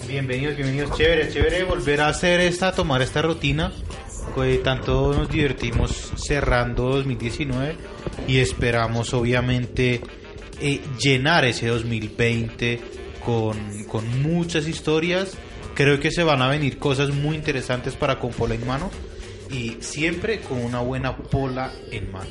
[0.08, 0.97] Bienvenidos, bienvenidos.
[0.97, 3.71] Chévere, chévere volver a hacer esta, tomar esta rutina.
[4.36, 7.75] Que tanto nos divertimos cerrando 2019
[8.27, 10.02] y esperamos obviamente
[10.61, 12.80] eh, llenar ese 2020
[13.25, 15.33] con, con muchas historias.
[15.73, 18.91] Creo que se van a venir cosas muy interesantes para con pola en mano
[19.52, 22.30] y siempre con una buena pola en mano.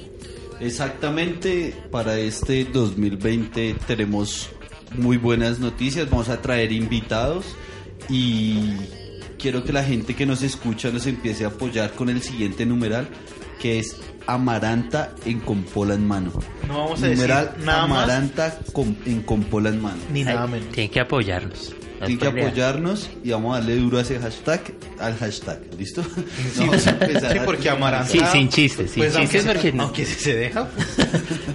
[0.61, 4.51] Exactamente, para este 2020 tenemos
[4.97, 7.45] muy buenas noticias, vamos a traer invitados
[8.09, 8.73] y
[9.39, 13.09] quiero que la gente que nos escucha nos empiece a apoyar con el siguiente numeral
[13.61, 16.33] que es Amaranta en Compola en mano.
[16.69, 19.99] No vamos a numeral decir nada más Amaranta con- en Compola en mano.
[20.13, 20.69] ni nada menos.
[20.69, 21.75] Tienen que apoyarnos.
[22.01, 24.61] No Tienen que apoyarnos y vamos a darle duro a ese hashtag,
[25.01, 26.05] al hashtag, ¿listo?
[26.59, 28.13] Vamos a empezar Sí, porque Amaranta.
[28.13, 29.83] Sí, sin chistes, sin Pues chistes aunque, porque no.
[29.85, 30.69] aunque si se deja.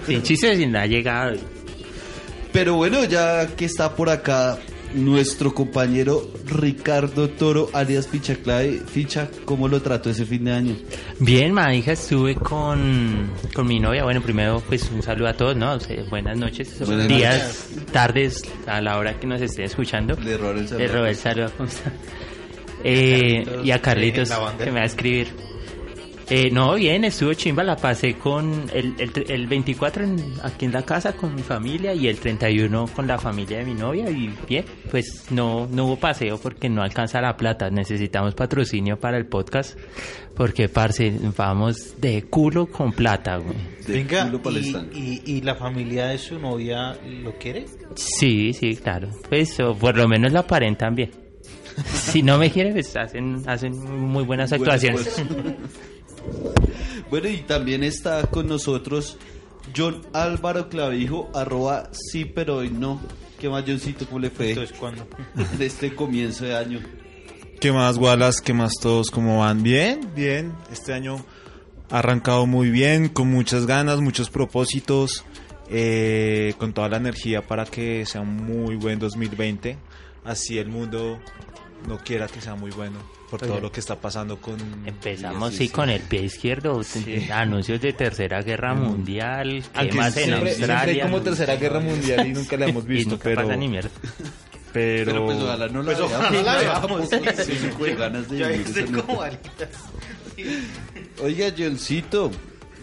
[0.06, 1.36] Sin chistes sin ha llegado.
[2.54, 4.60] Pero bueno, ya que está por acá
[4.94, 8.80] nuestro compañero Ricardo Toro, alias Ficha Clave.
[8.86, 10.76] Ficha, ¿cómo lo trató ese fin de año?
[11.18, 14.04] Bien, ma hija, estuve con, con mi novia.
[14.04, 15.72] Bueno, primero, pues un saludo a todos, ¿no?
[15.72, 20.16] O sea, buenas noches, Buenas días, tardes, a la hora que nos estén escuchando.
[20.22, 21.66] Le robó el Le robé el saludo a.
[22.84, 25.53] Eh, y a Carlitos, que me va a escribir.
[26.30, 30.72] Eh, no, bien, estuvo chimba, la pasé con el, el, el 24 en- aquí en
[30.72, 34.34] la casa con mi familia y el 31 con la familia de mi novia y
[34.48, 39.26] bien, pues no, no hubo paseo porque no alcanza la plata, necesitamos patrocinio para el
[39.26, 39.78] podcast
[40.34, 43.56] porque, parce, vamos de culo con plata, güey.
[43.86, 47.66] De Venga, culo para el y, y- y la familia de su novia lo quiere?
[47.96, 51.10] Sí, sí, claro, pues o por lo menos la aparentan bien.
[51.92, 55.22] Si no me quiere, pues hacen, hacen muy buenas Buen actuaciones.
[57.10, 59.18] bueno, y también está con nosotros
[59.76, 63.00] John Álvaro Clavijo, arroba sí, pero hoy no.
[63.38, 64.06] ¿Qué más, Johncito?
[64.06, 65.06] ¿Cómo le fue Entonces, cuando
[65.58, 66.80] de este comienzo de año?
[67.60, 68.42] ¿Qué más, Wallace?
[68.44, 69.10] ¿Qué más todos?
[69.10, 69.62] ¿Cómo van?
[69.62, 70.52] Bien, bien.
[70.70, 71.24] Este año
[71.90, 75.24] ha arrancado muy bien, con muchas ganas, muchos propósitos,
[75.70, 79.78] eh, con toda la energía para que sea un muy buen 2020.
[80.24, 81.18] Así el mundo
[81.86, 82.98] no quiera que sea muy bueno
[83.30, 83.62] por todo Oye.
[83.62, 84.56] lo que está pasando con...
[84.86, 86.80] Empezamos Sí, sí, sí, con el pie izquierdo,
[87.32, 91.10] anuncios de tercera guerra mundial, quemas en Australia.
[91.22, 93.42] tercera guerra mundial y nunca la hemos y visto, nunca pero...
[93.42, 93.90] pasa ni mierda.
[94.72, 96.44] Pero, Pero pues ojalá no la Pues ojalá veamos.
[96.44, 97.08] la veamos.
[97.46, 99.04] Sí, sí, con ganas de vivir.
[101.22, 102.30] Oiga, Johncito,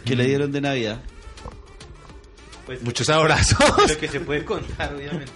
[0.05, 1.01] ¿qué le dieron de Navidad?
[2.65, 3.57] Pues, muchos abrazos.
[3.89, 5.31] lo que se puede contar, obviamente.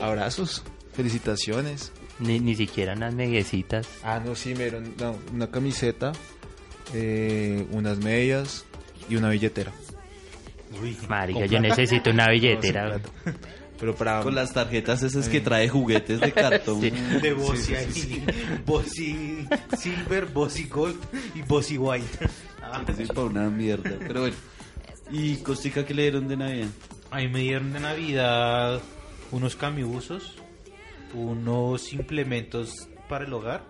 [0.00, 1.92] abrazos, felicitaciones.
[2.18, 3.86] Ni, ni siquiera unas meguecitas.
[4.02, 6.12] Ah, no, sí, me dieron no, una camiseta,
[6.94, 8.64] eh, unas medias
[9.08, 9.72] y una billetera.
[11.08, 12.98] Marica, Con yo necesito una billetera.
[12.98, 13.32] No.
[13.78, 14.20] Pero para...
[14.22, 16.80] Con las tarjetas esas que trae juguetes de cartón.
[16.80, 16.90] Sí.
[16.90, 18.24] De Bossy ahí.
[18.64, 19.46] Bossy
[19.76, 20.98] Silver, Bossy Gold
[21.34, 22.06] y Bossy White.
[22.62, 23.90] Ah, Sí, para una mierda.
[23.98, 24.36] Pero bueno.
[25.10, 26.68] ¿Y Costica qué le dieron de Navidad?
[27.10, 28.80] A mí me dieron de Navidad
[29.30, 30.36] unos camibusos,
[31.14, 33.62] unos implementos para el hogar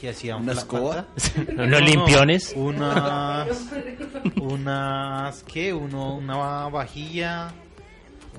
[0.00, 1.06] que hacían ¿Una escoba?
[1.36, 2.52] Unos No, no, limpiones.
[2.56, 3.70] Unas,
[4.40, 5.72] unas, ¿qué?
[5.72, 7.52] Uno, una vajilla,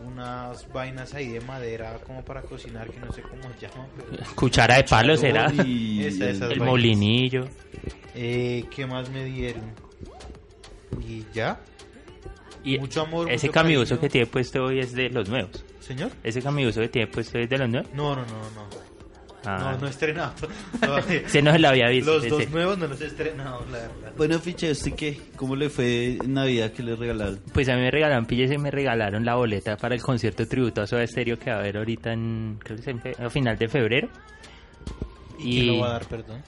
[0.05, 3.87] unas vainas ahí de madera como para cocinar que no sé cómo se llaman.
[3.95, 5.51] pero- Cuchara de palo será.
[5.65, 6.43] Y Esa, el- esa.
[6.45, 6.67] El vainas.
[6.67, 7.45] molinillo.
[8.13, 9.63] Eh, ¿Qué más me dieron?
[11.07, 11.59] ¿Y ya?
[12.63, 13.99] Y Mucho amor, ese mucho cariño.
[13.99, 15.63] que tiene puesto hoy es de los nuevos.
[15.85, 16.11] ¿Señor?
[16.23, 17.89] Ese camibuso que tiene puesto es de los nuevos.
[17.93, 18.95] No, no, no, no.
[19.47, 20.33] Ah, No, no he estrenado.
[21.27, 22.15] se lo había visto.
[22.15, 22.29] Los ese.
[22.35, 24.13] dos nuevos no los he estrenado, la verdad.
[24.17, 25.19] Bueno, Ficha, ¿usted qué?
[25.35, 27.39] ¿Cómo le fue Navidad que le regalaron?
[27.53, 30.81] Pues a mí me regalaron pilles y me regalaron la boleta para el concierto tributo
[30.81, 33.29] a Soda Stereo que va a haber ahorita en, creo que es en fe- a
[33.29, 34.09] final de febrero.
[35.37, 36.41] ¿Y, quién lo va a dar perdón?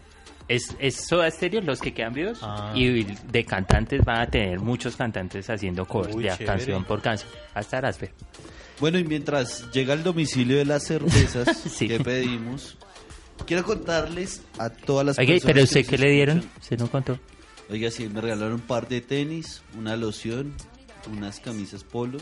[0.48, 2.72] Es, es Soda Stereo los que quedan vivos Ah.
[2.74, 6.46] y de cantantes van a tener muchos cantantes haciendo covers Uy, de chévere.
[6.46, 7.30] canción por canción.
[7.54, 8.12] Hasta las fe.
[8.80, 11.88] Bueno, y mientras llega el domicilio de las cervezas Sí.
[11.88, 12.78] que pedimos,
[13.46, 16.44] quiero contarles a todas las Oye, personas pero que usted qué le dieron?
[16.62, 17.20] Se no contó.
[17.70, 20.54] Oiga, sí, me regalaron un par de tenis, una loción,
[21.12, 22.20] unas camisas polo.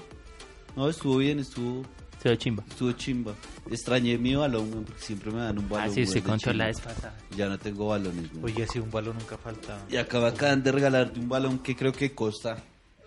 [0.75, 1.84] No, estuvo bien, estuvo,
[2.24, 2.63] Se lo chimba.
[2.68, 3.34] estuvo chimba.
[3.69, 5.90] Extrañé mi balón, porque siempre me dan un balón.
[5.90, 6.54] Ah, sí, de contó chimba.
[6.56, 7.18] la vez pasada.
[7.38, 8.54] Ya no tengo balones, güey.
[8.56, 9.86] Oye, si un balón nunca falta.
[9.90, 12.58] Y acá acaban de regalarte un balón que creo que Costa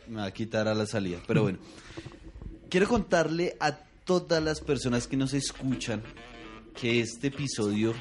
[0.07, 1.19] me va a quitar a la salida.
[1.27, 1.59] Pero bueno,
[2.69, 3.73] quiero contarle a
[4.05, 6.03] todas las personas que nos escuchan
[6.79, 7.95] que este episodio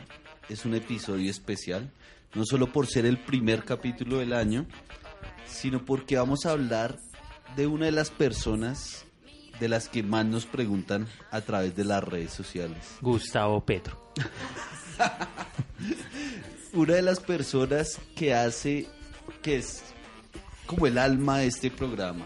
[0.49, 1.91] es un episodio especial.
[2.35, 4.65] No solo por ser el primer capítulo del año,
[5.47, 6.97] sino porque vamos a hablar
[7.55, 9.05] de una de las personas
[9.59, 12.77] de las que más nos preguntan a través de las redes sociales.
[13.01, 14.13] Gustavo Petro.
[16.73, 18.87] una de las personas que hace,
[19.41, 19.83] que es
[20.67, 22.25] como el alma de este programa,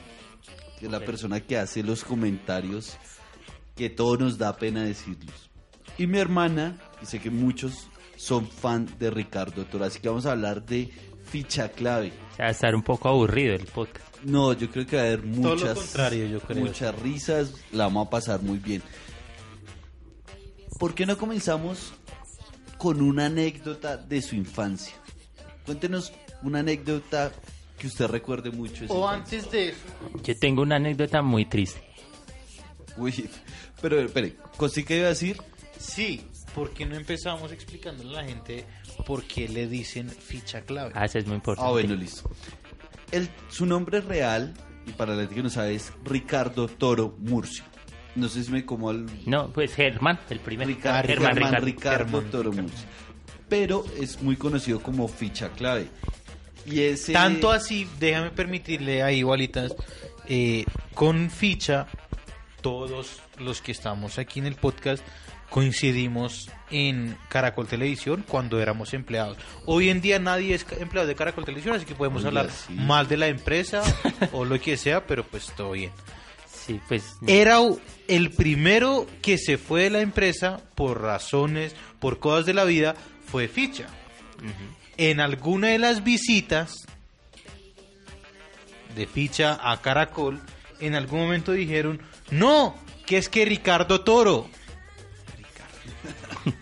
[0.81, 2.97] que es la persona que hace los comentarios
[3.75, 5.51] que todo nos da pena decirlos.
[5.99, 7.87] Y mi hermana, y sé que muchos
[8.17, 10.89] son fan de Ricardo Toro, así que vamos a hablar de
[11.25, 12.11] ficha clave.
[12.31, 14.07] O sea, va a estar un poco aburrido el podcast.
[14.23, 16.65] No, yo creo que va a haber Todo lo muchas, contrario, yo creo.
[16.65, 18.81] muchas risas, la vamos a pasar muy bien.
[20.79, 21.93] ¿Por qué no comenzamos
[22.79, 24.95] con una anécdota de su infancia?
[25.63, 26.11] Cuéntenos
[26.41, 27.31] una anécdota
[27.81, 28.85] que usted recuerde mucho.
[28.89, 29.79] O antes de eso.
[30.23, 31.81] Yo tengo una anécdota muy triste.
[32.95, 33.27] Uy,
[33.81, 35.37] pero espere, ¿Costi qué iba a decir?
[35.79, 36.21] Sí,
[36.53, 38.65] ¿por qué no empezamos explicándole a la gente
[39.07, 40.91] por qué le dicen ficha clave?
[40.93, 41.67] Ah, eso es muy importante.
[41.67, 42.29] Ah, bueno, listo.
[43.11, 44.53] El, su nombre real,
[44.85, 47.63] y para la gente que no sabe, es Ricardo Toro Murcio.
[48.15, 50.67] No sé si me como el No, pues Germán, el primer.
[50.67, 51.65] Ricardo, Ah, Germán, Germán Ricardo.
[51.65, 52.69] Ricardo Germán Toro Ricardo.
[52.69, 52.87] Murcia.
[53.49, 55.87] Pero es muy conocido como ficha clave.
[56.65, 59.75] Y ese Tanto así, déjame permitirle ahí, igualitas,
[60.27, 61.87] eh, con ficha,
[62.61, 65.03] todos los que estamos aquí en el podcast
[65.51, 69.37] coincidimos en Caracol Televisión cuando éramos empleados.
[69.65, 72.73] Hoy en día nadie es empleado de Caracol Televisión, así que podemos Oiga, hablar sí.
[72.73, 73.83] mal de la empresa
[74.31, 75.91] o lo que sea, pero pues todo bien.
[76.49, 77.17] Sí, pues.
[77.27, 77.59] Era
[78.07, 82.95] el primero que se fue de la empresa por razones, por cosas de la vida,
[83.25, 83.87] fue ficha.
[85.03, 86.85] En alguna de las visitas
[88.93, 90.39] de ficha a Caracol,
[90.79, 91.99] en algún momento dijeron,
[92.29, 92.75] no,
[93.07, 94.47] que es que Ricardo Toro.
[95.35, 96.55] Ricardo,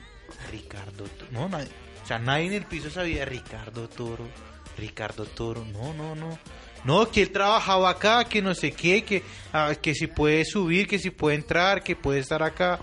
[0.49, 1.31] Ricardo Toro.
[1.31, 4.25] No, o sea, nadie en el piso sabía Ricardo Toro,
[4.77, 5.65] Ricardo Toro.
[5.65, 6.39] No, no, no.
[6.85, 9.21] No, que él trabajaba acá, que no sé qué, que,
[9.51, 12.79] ah, que si puede subir, que si puede entrar, que puede estar acá.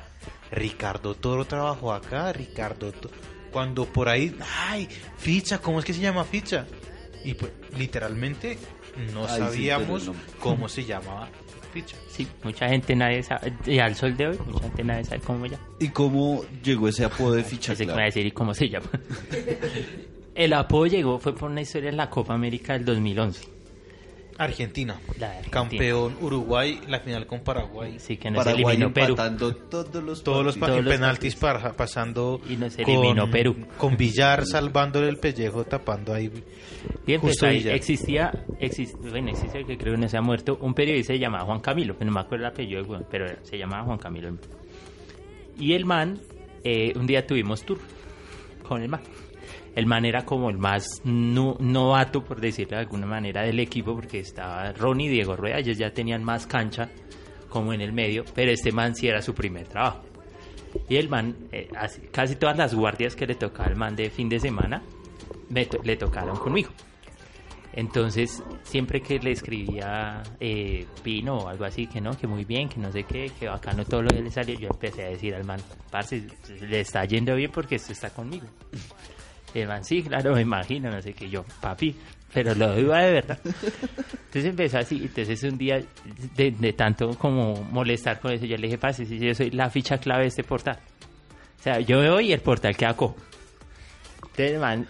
[0.50, 3.35] Ricardo Toro trabajó acá, Ricardo Toro.
[3.56, 4.36] Cuando por ahí,
[4.68, 4.86] ay,
[5.16, 6.66] ficha, ¿cómo es que se llama ficha?
[7.24, 8.58] Y pues, literalmente,
[9.14, 10.14] no Ay, sí, pero sabíamos no.
[10.40, 11.30] cómo se llamaba
[11.72, 11.96] ficha.
[12.10, 13.54] Sí, mucha gente nadie sabe.
[13.64, 15.58] Y al sol de hoy, mucha gente nadie sabe cómo ella.
[15.80, 18.08] ¿Y cómo llegó ese apodo de ficha Ese que me va a clave?
[18.10, 18.90] decir y cómo se llama.
[20.34, 23.48] El apodo llegó, fue por una historia en la Copa América del 2011.
[24.38, 25.50] Argentina, La de Argentina.
[25.50, 27.98] campeón Uruguay, la final con Paraguay.
[27.98, 29.06] Sí, que nos Paraguay eliminó Perú.
[29.12, 30.56] empatando todos los Todos los.
[30.58, 33.56] Todos penaltis para- pasando Y nos eliminó Perú.
[33.78, 36.30] con Villar salvándole el pellejo tapando ahí.
[37.06, 37.74] Bien, pues Justo ahí Villar.
[37.74, 41.44] existía, exist- bueno, existe que creo que no se ha muerto, un periodista se llamaba
[41.44, 44.36] Juan Camilo, que no me acuerdo el apellido, pero se llamaba Juan Camilo.
[45.58, 46.20] Y el man,
[46.64, 47.78] eh, un día tuvimos tour
[48.68, 49.00] con el man.
[49.76, 53.94] El man era como el más no- novato, por decirlo de alguna manera, del equipo,
[53.94, 56.88] porque estaba Ronnie y Diego Rueda, ellos ya tenían más cancha
[57.50, 60.02] como en el medio, pero este man sí era su primer trabajo.
[60.88, 61.68] Y el man, eh,
[62.10, 64.82] casi todas las guardias que le tocaba al man de fin de semana,
[65.50, 66.70] me to- le tocaron conmigo.
[67.72, 72.68] Entonces, siempre que le escribía eh, Pino o algo así, que no, que muy bien,
[72.70, 75.34] que no sé qué, que bacano todo lo que le salió, yo empecé a decir
[75.34, 76.26] al man, parce,
[76.62, 78.46] le está yendo bien porque esto está conmigo.
[79.56, 81.30] Y el man, sí, claro, me imagino, no sé qué.
[81.30, 81.96] Yo, papi,
[82.34, 83.38] pero lo iba de verdad.
[83.44, 85.00] Entonces empezó así.
[85.02, 85.82] Entonces un día,
[86.36, 89.70] de, de tanto como molestar con eso, yo le dije, pase, si yo soy la
[89.70, 90.78] ficha clave de este portal.
[91.58, 93.16] O sea, yo me voy y el portal queda cojo.
[94.22, 94.86] Entonces, el man,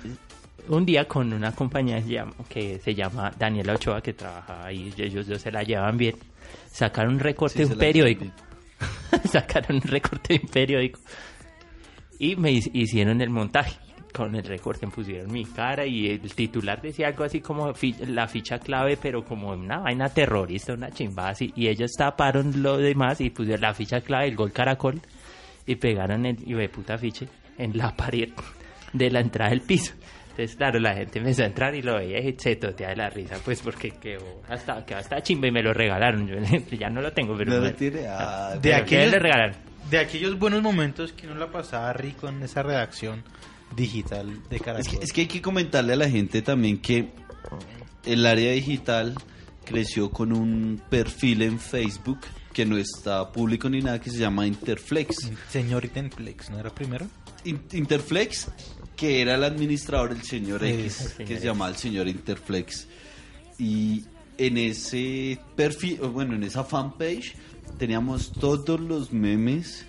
[0.66, 2.02] un día con una compañía
[2.48, 5.96] que se llama- que Daniela Ochoa, que trabajaba ahí, y ellos dos se la llevaban
[5.96, 6.16] bien,
[6.72, 8.24] sacaron un recorte Sí, de un periódico.
[9.30, 10.98] sacaron un recorte de un periódico
[12.18, 13.76] y me hi- hicieron el montaje.
[14.16, 17.72] Con el recorte pusieron mi cara y el titular decía algo así como
[18.08, 21.52] la ficha clave, pero como una vaina terrorista, una chimba así.
[21.54, 25.00] Y ellos taparon lo demás y pusieron la ficha clave, el gol caracol,
[25.66, 28.30] y pegaron el hijo de puta fiche en la pared
[28.92, 29.92] de la entrada del piso.
[30.30, 33.10] Entonces, claro, la gente empezó a entrar y lo veía y se totea de la
[33.10, 36.26] risa, pues porque quedó hasta, quedó hasta chimba y me lo regalaron.
[36.26, 36.36] Yo
[36.78, 38.06] ya no lo tengo, pero No lo tiene.
[38.08, 39.56] Ah, De aquellos- que le regalaron.
[39.90, 43.22] De aquellos buenos momentos que uno la pasaba rico en esa redacción
[43.74, 44.80] digital de Caracol.
[44.80, 47.10] Es que, es que hay que comentarle a la gente también que
[48.04, 49.14] el área digital
[49.64, 52.20] creció con un perfil en Facebook
[52.52, 55.30] que no está público ni nada, que se llama Interflex.
[55.50, 57.06] Señorita Inflex, ¿no era primero?
[57.44, 58.48] In- Interflex,
[58.96, 61.42] que era el administrador el señor X, el señor que se X.
[61.42, 62.86] llama el señor Interflex.
[63.58, 64.04] Y
[64.38, 67.34] en ese perfil, bueno, en esa fanpage
[67.78, 69.85] teníamos todos los memes,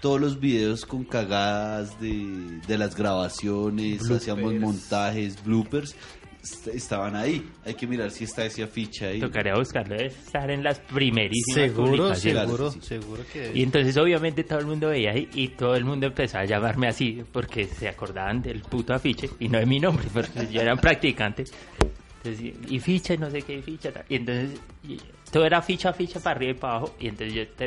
[0.00, 4.22] todos los videos con cagadas de, de las grabaciones, Bloopers.
[4.22, 5.94] hacíamos montajes, bloopers,
[6.42, 7.46] est- estaban ahí.
[7.64, 9.20] Hay que mirar si está esa ficha ahí.
[9.20, 12.78] Tocaría buscarlo, debe estar en las primerísimas Seguro, seguro, sí.
[12.82, 13.52] seguro que...
[13.54, 16.88] Y entonces obviamente todo el mundo veía ahí y todo el mundo empezó a llamarme
[16.88, 20.72] así porque se acordaban del puto afiche y no de mi nombre, porque yo era
[20.74, 21.44] un practicante.
[22.22, 23.90] Entonces, y ficha, y no sé qué y ficha.
[23.92, 24.04] tal.
[24.08, 24.98] Y entonces y
[25.30, 26.94] todo era ficha, ficha para arriba y para abajo.
[26.98, 27.66] Y entonces yo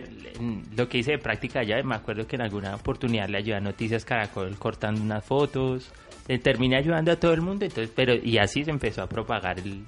[0.75, 3.62] lo que hice de práctica ya, me acuerdo que en alguna oportunidad le ayudé a
[3.62, 5.91] Noticias Caracol cortando unas fotos.
[6.41, 9.84] Terminé ayudando a todo el mundo, entonces, pero y así se empezó a propagar el,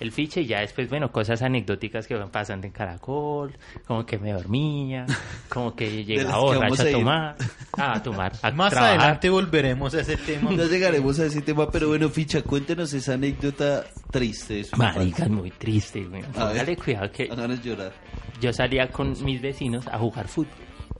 [0.00, 3.52] el fiche y ya después, bueno, cosas anecdóticas que van pasando en Caracol,
[3.86, 5.06] como que me dormía,
[5.48, 7.36] como que llegaba borracho a a tomar,
[7.78, 8.98] a tomar, a Más trabajar.
[8.98, 10.50] adelante volveremos a ese tema.
[10.50, 15.50] No llegaremos a ese tema, pero bueno, Ficha, cuéntenos esa anécdota triste Marica, es muy
[15.50, 16.22] triste, güey.
[16.22, 17.92] Póngale cuidado que Háganos llorar.
[18.40, 20.52] yo salía con mis vecinos a jugar fútbol.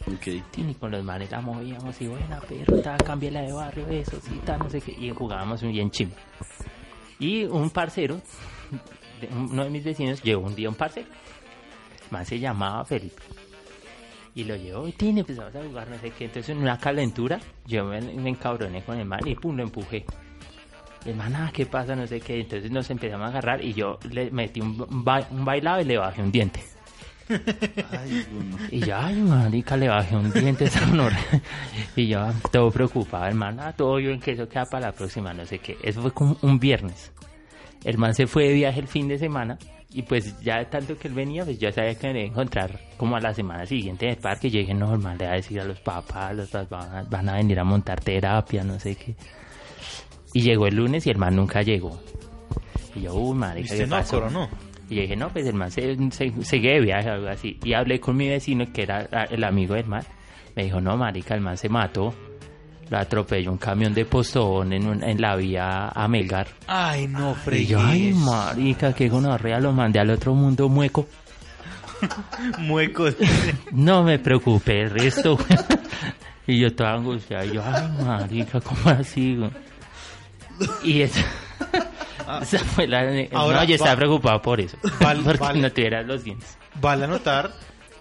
[0.06, 0.26] Ok.
[0.58, 4.58] Y con los manes la movíamos y buena perra, cámbiala de barrio, eso, sí, tal,
[4.58, 4.92] no sé qué.
[4.92, 6.16] Y jugábamos bien chimba.
[7.18, 8.20] Y un parcero,
[9.21, 11.07] de- uno de mis vecinos, llevó un día un parcero.
[12.04, 13.23] El man se llamaba Felipe.
[14.37, 16.25] Y lo llevó y tin, empezamos a jugar, no sé qué.
[16.25, 20.04] Entonces en una calentura, yo me, me encabroné con el man y pum, lo empujé.
[21.07, 21.95] Y el man, ah, ¿qué pasa?
[21.95, 22.40] No sé qué.
[22.40, 25.99] Entonces nos empezamos a agarrar y yo le metí un, ba- un bailado y le
[25.99, 26.64] bajé un diente.
[27.28, 28.59] Ay, bueno.
[28.71, 31.12] Y yo, ay, marica, le bajé un diente esa honor.
[31.97, 35.33] Y yo, todo preocupado, el man, ah, todo bien, que eso queda para la próxima,
[35.33, 35.78] no sé qué.
[35.83, 37.12] Eso fue como un viernes.
[37.84, 39.58] El man se fue de viaje el fin de semana
[39.94, 42.30] y pues ya de tanto que él venía, pues yo sabía que me iba a
[42.32, 44.50] encontrar como a la semana siguiente en el parque.
[44.50, 47.28] Yo dije, no, el man le va a decir a los papás, los papás van
[47.28, 49.14] a, venir a montar terapia, no sé qué.
[50.32, 52.00] Y llegó el lunes y el man nunca llegó.
[52.96, 54.16] Y yo, uy, marica, ¿Viste ¿qué no, pasó?
[54.18, 54.48] coronó?
[54.90, 57.60] Y yo dije, no, pues el man se, se, seguía de viaje o algo así.
[57.62, 60.02] Y hablé con mi vecino, que era ah, el amigo del man.
[60.56, 62.12] Me dijo, no, marica, el man se mató.
[62.90, 66.46] Lo atropelló un camión de postón en, un- en la vía a Melgar.
[66.66, 67.78] Ay, no, fregues.
[67.80, 71.06] ay, marica, qué gonorrea, lo mandé al otro mundo mueco.
[72.58, 73.14] Muecos.
[73.72, 75.38] No me preocupé, el resto.
[76.46, 77.46] Y yo estaba angustiado.
[77.46, 79.50] Y yo, ay, marica, ¿cómo así, güey?
[80.82, 81.20] Y eso...
[82.42, 83.00] Esa fue la...
[83.32, 84.76] Ahora no, yo estaba va- preocupado por eso.
[85.00, 85.60] Val- porque vale.
[85.62, 86.58] no tuviera los dientes.
[86.82, 87.08] Vale a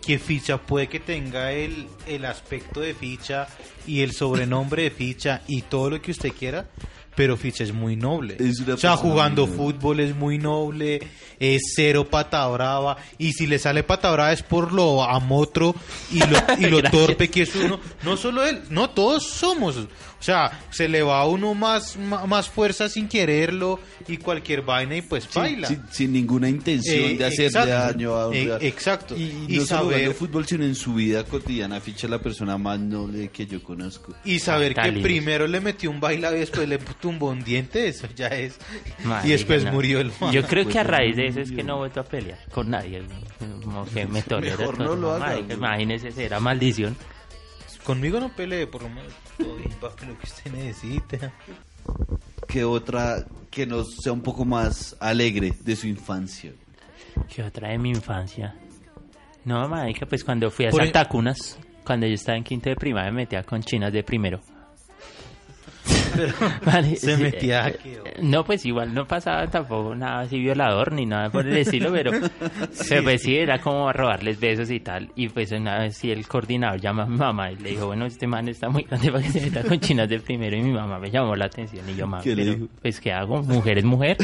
[0.06, 3.48] que Ficha puede que tenga el, el aspecto de Ficha
[3.88, 6.68] y el sobrenombre de Ficha y todo lo que usted quiera,
[7.16, 8.38] pero Ficha es muy noble.
[8.40, 11.00] Es o sea, jugando fútbol es muy noble,
[11.40, 15.76] es cero pata brava, y si le sale pata brava es por lo amotro
[16.12, 17.80] y lo, y lo torpe que es uno.
[18.04, 19.78] No solo él, no todos somos.
[20.24, 23.78] O sea, se le va a uno más, más fuerza sin quererlo
[24.08, 25.68] y cualquier vaina y pues baila.
[25.68, 27.70] sin, sin ninguna intención Eh, de hacerle exacto.
[27.70, 29.18] daño a un Eh, exacto.
[29.18, 31.82] Y, Y no solo saber- jugando fútbol, sino en su vida cotidiana.
[31.82, 34.14] Ficha es la persona más noble que yo conozco.
[34.24, 35.04] Y saber que Cálidos.
[35.04, 38.58] primero le metió un bailado y después le tumbó un diente, eso ya es.
[39.26, 39.74] Y después no.
[39.74, 40.32] murió el man.
[40.32, 43.04] Yo creo que a raíz de eso es que no vuelto a pelear con nadie.
[43.62, 44.24] Como que me.
[44.40, 45.38] Mejor no lo haga.
[45.54, 46.96] Imagínese, será maldición.
[47.84, 49.14] Conmigo no pelee, por lo menos.
[49.80, 51.20] Papi, lo que usted necesite.
[52.48, 56.54] Que otra que nos sea un poco más alegre de su infancia.
[57.34, 58.56] ¿Qué otra de mi infancia?
[59.46, 62.76] No, marica, pues cuando fui a Por Santa Cunas, cuando yo estaba en quinto de
[62.76, 64.42] primaria, me metía con chinas de primero.
[66.66, 70.92] Vale, Se sí, metía eh, aquí, No, pues igual no pasaba tampoco nada así violador
[70.94, 72.12] ni nada por el estilo, pero,
[72.90, 75.12] pero pues sí, era como robarles besos y tal.
[75.16, 78.06] Y pues una vez sí el coordinador llama a mi mamá y le dijo, bueno,
[78.06, 80.56] este man está muy grande para que se meta con chinas de primero.
[80.56, 82.24] Y mi mamá me llamó la atención y yo, mamá,
[82.82, 83.42] pues ¿qué hago?
[83.42, 84.18] Mujer es mujer.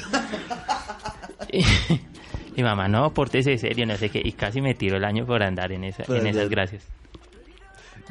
[2.55, 4.21] y, mamá, no, pórtese serio, no sé qué.
[4.23, 6.87] Y casi me tiro el año por andar en, esa, Por en esas gracias.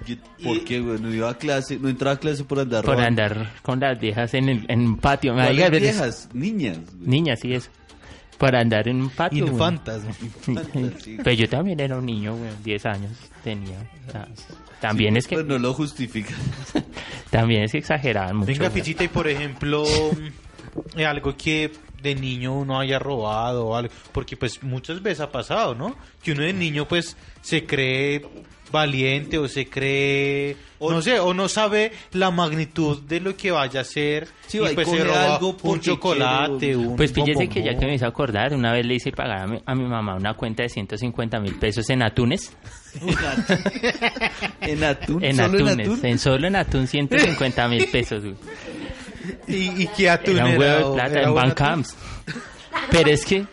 [0.06, 1.00] ¿Y ¿Por qué, güey?
[1.00, 3.22] No iba a clase, no entraba a clase por andar Por robando.
[3.22, 5.32] andar con las viejas en el en un patio.
[5.34, 6.78] Me ¿Cuáles diga, pero- viejas, niñas.
[6.78, 7.08] güey.
[7.08, 7.70] Niñas, sí, eso.
[8.38, 9.40] Para andar en un patio.
[9.44, 9.52] güey.
[9.54, 10.02] Infantas.
[11.24, 13.10] Pues yo también era un niño, güey, 10 años
[13.42, 13.78] tenía.
[14.08, 14.28] o sea,
[14.80, 16.34] también es que Pues no lo justifica.
[17.30, 18.52] también es que exageraban mucho.
[18.52, 18.70] Venga.
[18.70, 19.84] Fichita, y por ejemplo,
[20.96, 25.32] eh, algo que de niño uno haya robado o algo, porque pues muchas veces ha
[25.32, 25.96] pasado, ¿no?
[26.22, 28.24] Que uno de niño pues se cree
[28.70, 33.50] valiente o se cree, O- no sé, o no sabe la magnitud de lo que
[33.50, 37.48] vaya a hacer Sí, va y pues se roba algo un chocolate, un Pues fíjese
[37.48, 39.84] que ya que me hizo acordar, una vez le hice pagar a mi, a mi
[39.84, 42.52] mamá una cuenta de 150 mil pesos en atunes.
[44.60, 45.22] en atún.
[45.24, 45.72] En ¿Solo atunes.
[45.74, 46.06] en atún?
[46.06, 48.34] En solo en atún 150 mil pesos, güey.
[49.48, 51.96] y, y que atún Era un era, huevo de plata era en buen Bancamps.
[52.90, 53.44] Pero es que,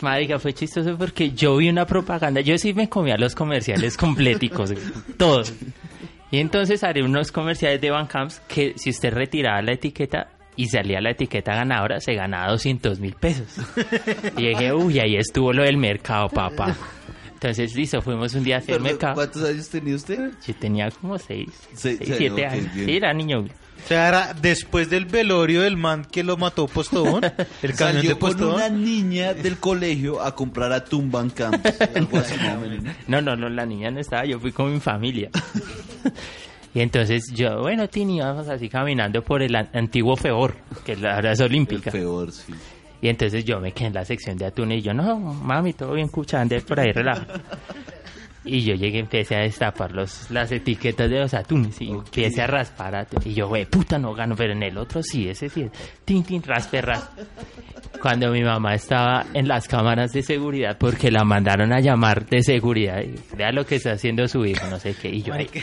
[0.00, 2.40] marica, fue chistoso porque yo vi una propaganda.
[2.40, 4.72] Yo sí me comía los comerciales completicos,
[5.16, 5.52] todos.
[6.30, 11.00] Y entonces haré unos comerciales de Bancamps que si usted retiraba la etiqueta y salía
[11.00, 13.48] la etiqueta ganadora, se ganaba 200 mil pesos.
[14.36, 16.76] Y dije, uy, ahí estuvo lo del mercado, papá.
[17.34, 19.14] Entonces, listo, fuimos un día a hacer Perdón, mercado.
[19.14, 20.30] ¿Cuántos años tenía usted?
[20.46, 22.68] Yo tenía como 6, Se- 6 se- 7 ok, años.
[22.74, 23.44] Sí, era niño.
[23.84, 27.22] O sea, era después del velorio del man que lo mató Postobón,
[27.62, 28.54] el camión de Salió con Postobón.
[28.54, 31.64] una niña del colegio a comprar atún Van Camp.
[31.94, 32.94] Algo así, más o menos.
[33.06, 35.28] No, no, no, la niña no estaba, yo fui con mi familia.
[36.74, 41.00] y entonces yo, bueno, Tini, vamos así caminando por el an- antiguo Feor, que es
[41.00, 41.90] la El olímpica.
[41.90, 42.52] peor, sí.
[43.02, 45.92] Y entonces yo me quedé en la sección de atún y yo, no, mami, todo
[45.92, 47.26] bien, cuchande por ahí, relaja.
[48.44, 52.46] Y yo llegué, empecé a destapar los, las etiquetas de los atunes y empecé a
[52.46, 53.22] raspar atún.
[53.24, 55.66] Y yo, güey, puta, no gano, pero en el otro sí, ese sí.
[56.04, 57.22] Tin, tin, raspe, raspe.
[58.02, 62.42] Cuando mi mamá estaba en las cámaras de seguridad, porque la mandaron a llamar de
[62.42, 65.08] seguridad, y vea lo que está haciendo su hijo, no sé qué.
[65.08, 65.60] Y yo, Marica,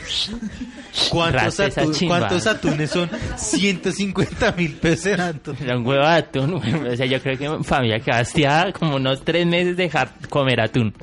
[1.12, 1.58] ¿Cuántos,
[1.92, 2.18] chimba.
[2.20, 5.56] ¿Cuántos atunes son 150 mil pesos en atún?
[5.62, 6.54] era un huevo de atún.
[6.56, 9.92] O sea, yo creo que mi familia que hastiada como unos tres meses de
[10.30, 10.94] comer atún.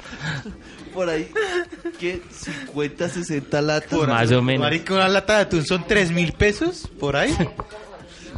[0.92, 1.30] Por ahí,
[1.98, 2.20] ¿qué?
[2.30, 4.08] 50, 60 latas.
[4.08, 4.62] Más o menos.
[4.62, 7.34] Marica, una lata de atún son 3 mil pesos por ahí.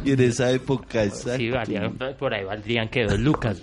[0.03, 1.37] Y en esa época, exacto.
[1.37, 3.61] Sí, valían, por ahí valdrían que dos lucas.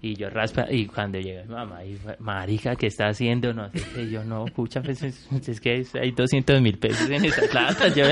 [0.00, 3.52] Y yo raspa, y cuando llega mi mamá, y marica, ¿qué está haciendo?
[3.52, 7.54] No sé qué, yo no, pucha, pues es, que hay 200 mil pesos en esas
[7.54, 7.94] latas.
[7.94, 8.04] Yo,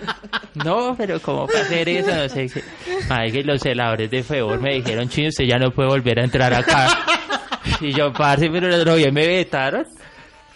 [0.64, 2.12] no, pero ¿cómo para hacer eso?
[2.12, 2.62] No sé qué.
[3.08, 6.24] Marica, y los celadores de Febor me dijeron, chino, usted ya no puede volver a
[6.24, 6.88] entrar acá.
[7.80, 9.86] Y yo, parce, pero lo bien me vetaron.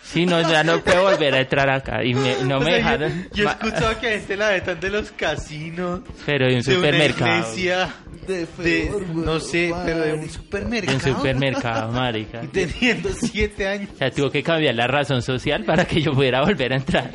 [0.04, 2.04] Sí, no, ya no puedo volver a entrar acá.
[2.04, 3.28] Y me- no O me sea, dejaron.
[3.32, 6.62] Yo, yo he escuchado que a gente la vetan de los casinos, Pero de un
[6.62, 7.34] de una supermercado.
[7.38, 7.94] iglesia,
[8.26, 10.26] De de, Fedor, güey, no sé, pero de un marica.
[10.26, 10.94] De supermercado.
[10.96, 12.40] un supermercado, marica.
[12.44, 13.90] Y teniendo 7 años.
[13.94, 17.10] O sea, tuvo que cambiar la razón social para que yo pudiera volver a entrar.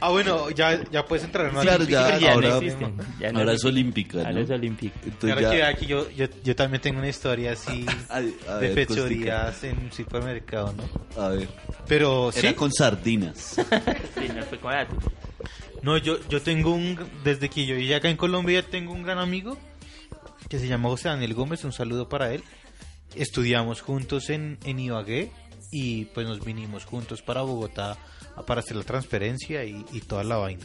[0.00, 2.10] Ah, bueno, ya, ya puedes entrar en una Claro, olímpica.
[2.10, 2.96] ya, ya ahora- no existen.
[3.20, 4.40] Ya no Ahora es olímpica, Ahora ¿no?
[4.40, 4.94] es olímpico.
[5.04, 8.72] Entonces Ahora que aquí yo, yo, yo también tengo una historia así A- a de
[8.72, 11.22] ver, fechorías en un supermercado, ¿no?
[11.22, 11.48] A ver.
[11.86, 13.56] Pero sí, Era con sardinas.
[14.18, 14.86] Sí, no fue con la-
[15.82, 19.18] no, yo, yo tengo un, desde que yo llegué acá en Colombia tengo un gran
[19.18, 19.56] amigo
[20.48, 22.42] que se llama José Daniel Gómez, un saludo para él.
[23.14, 25.30] Estudiamos juntos en, en Ibagué
[25.70, 27.96] y pues nos vinimos juntos para Bogotá
[28.46, 30.64] para hacer la transferencia y, y toda la vaina.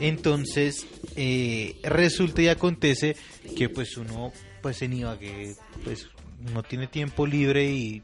[0.00, 3.16] Entonces, eh, resulta y acontece
[3.56, 6.08] que pues uno pues en Ibagué pues
[6.52, 8.02] no tiene tiempo libre y,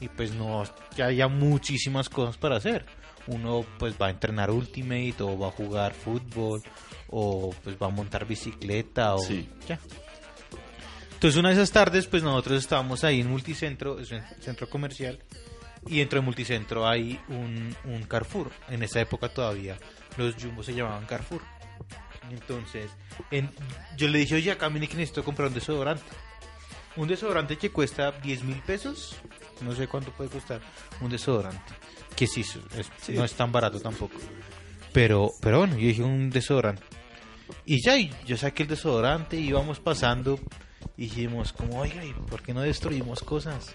[0.00, 0.64] y pues no
[0.96, 2.86] que haya muchísimas cosas para hacer.
[3.26, 6.62] Uno pues va a entrenar Ultimate o va a jugar fútbol
[7.10, 9.46] o pues va a montar bicicleta o Sí.
[9.68, 9.78] ya.
[11.12, 15.18] Entonces una de esas tardes pues nosotros estábamos ahí en Multicentro, es un centro comercial
[15.88, 18.50] y dentro de Multicentro hay un, un Carrefour.
[18.68, 19.76] En esa época todavía
[20.16, 21.42] los Jumbo se llamaban Carrefour.
[22.30, 22.90] Entonces,
[23.30, 23.50] en-
[23.96, 26.02] yo le dije, oye, acá mire que necesito comprar un desodorante.
[26.96, 29.16] Un desodorante que cuesta 10 mil pesos.
[29.60, 30.60] No sé cuánto puede costar
[31.00, 31.72] un desodorante.
[32.16, 34.18] Que sí, es- no es tan barato tampoco.
[34.92, 36.82] Pero, pero bueno, yo dije un desodorante.
[37.64, 40.38] Y ya, y yo saqué el desodorante y íbamos pasando.
[40.98, 43.72] Y dijimos, como, oiga, ¿y por qué no destruimos cosas?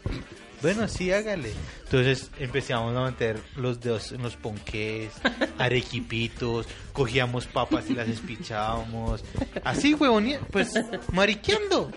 [0.61, 1.53] Bueno, sí, hágale.
[1.85, 5.13] Entonces empezamos a meter los dedos en los ponqués,
[5.57, 9.23] arequipitos, cogíamos papas y las espichábamos.
[9.63, 10.73] Así, huevón, pues
[11.13, 11.91] mariqueando,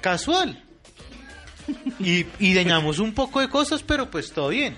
[0.00, 0.62] casual.
[2.00, 4.74] Y, y dañamos un poco de cosas, pero pues todo bien.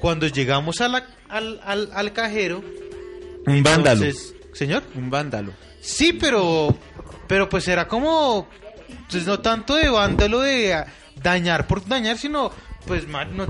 [0.00, 2.62] Cuando llegamos a la- al, al, al cajero...
[3.46, 4.02] Un vándalo.
[4.04, 4.82] entonces- Señor.
[4.96, 5.52] Un vándalo.
[5.80, 6.76] Sí, pero
[7.28, 8.48] pero pues era como
[9.10, 10.84] pues no tanto de vándalo de
[11.22, 12.52] dañar por dañar, sino
[12.86, 13.46] pues no,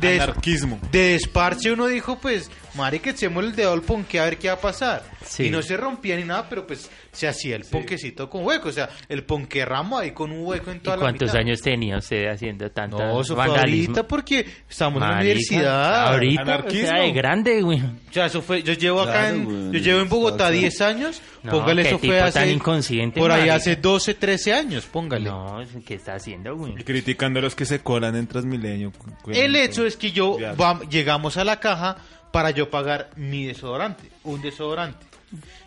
[0.00, 0.78] de, Anarquismo.
[0.90, 4.48] de desparche uno dijo pues Mari que echemos el dedo al ponque a ver qué
[4.48, 5.02] va a pasar.
[5.24, 5.44] Sí.
[5.46, 8.72] Y no se rompía ni nada, pero pues se hacía el ponquecito con hueco, o
[8.72, 11.40] sea, el ponque ramo ahí con un hueco en ¿Y toda la cuántos mitad.
[11.40, 16.06] años tenía usted haciendo tanto No, eso fue ahorita porque estamos en la Marica, universidad.
[16.12, 16.84] Ahorita, Anarquismo.
[16.84, 17.80] o sea, de grande, güey.
[17.80, 20.52] O sea, eso fue, yo llevo acá Claro, en, güey, yo llevo en Bogotá acá.
[20.56, 23.54] 10 años, No, póngale eso fue tipo tan hace inconsciente, por ahí marica.
[23.56, 25.28] hace 12, 13 años, póngale.
[25.28, 26.74] No, ¿qué está haciendo, güey?
[26.78, 28.92] Y criticando a los que se colan en Transmilenio.
[29.28, 31.96] El hecho es que yo vam- llegamos a la caja
[32.32, 35.06] para yo pagar mi desodorante, un desodorante.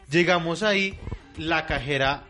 [0.10, 0.98] Llegamos ahí,
[1.38, 2.24] la cajera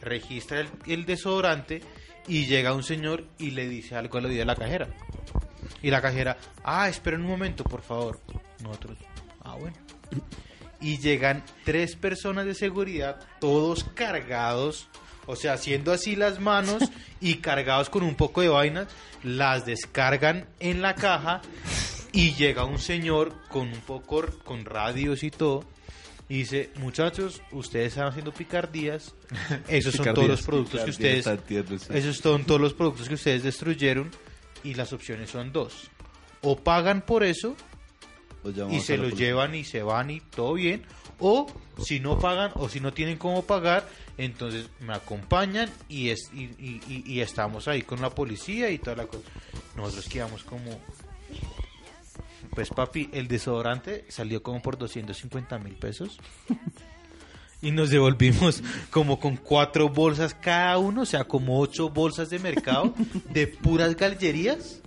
[0.00, 1.82] registra el, el desodorante
[2.26, 4.88] y llega un señor y le dice algo al oído de la cajera.
[5.82, 8.20] Y la cajera, ah, esperen un momento, por favor.
[8.62, 8.98] Nosotros,
[9.42, 9.76] ah, bueno.
[10.80, 14.88] Y llegan tres personas de seguridad, todos cargados,
[15.26, 16.82] o sea, haciendo así las manos
[17.20, 18.88] y cargados con un poco de vainas,
[19.22, 21.42] las descargan en la caja
[22.14, 25.64] y llega un señor con un poco, con radios y todo,
[26.28, 29.14] y dice, muchachos, ustedes están haciendo picardías,
[29.68, 31.24] esos son todos los productos que ustedes,
[31.82, 31.88] sí.
[31.92, 34.10] esos son todos los productos que ustedes destruyeron,
[34.62, 35.90] y las opciones son dos,
[36.40, 37.54] o pagan por eso,
[38.70, 40.82] y se los llevan y se van y todo bien.
[41.18, 41.46] O
[41.82, 46.42] si no pagan o si no tienen cómo pagar, entonces me acompañan y, es, y,
[46.58, 49.22] y- y- y estamos ahí con la policía y toda la cosa.
[49.76, 50.78] Nosotros quedamos como...
[52.54, 56.18] Pues papi, el desodorante salió como por 250 mil pesos.
[57.62, 62.38] Y nos devolvimos como con cuatro bolsas cada uno, o sea, como ocho bolsas de
[62.38, 62.94] mercado
[63.30, 64.80] de puras gallerías.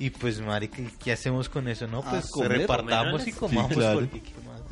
[0.00, 1.86] Y pues, marica, ¿qué- ¿qué hacemos con eso?
[1.86, 3.72] No, Ah, pues comer, repartamos y comamos.
[3.72, 4.00] claro.
[4.00, 4.62] porque, ¿qué más?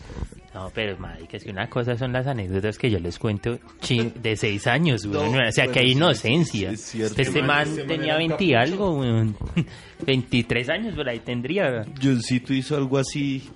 [0.57, 4.12] No, pero marica, es que una cosa son las anécdotas que yo les cuento chin-
[4.23, 5.31] de seis años, güey.
[5.31, 6.71] No, o sea, que hay inocencia.
[6.71, 7.21] sí, es cierto.
[7.21, 9.35] este man- tenía era un 20 y algo, güey.
[10.07, 11.85] 23 años por ahí tendría.
[12.03, 13.51] Johncito hizo algo así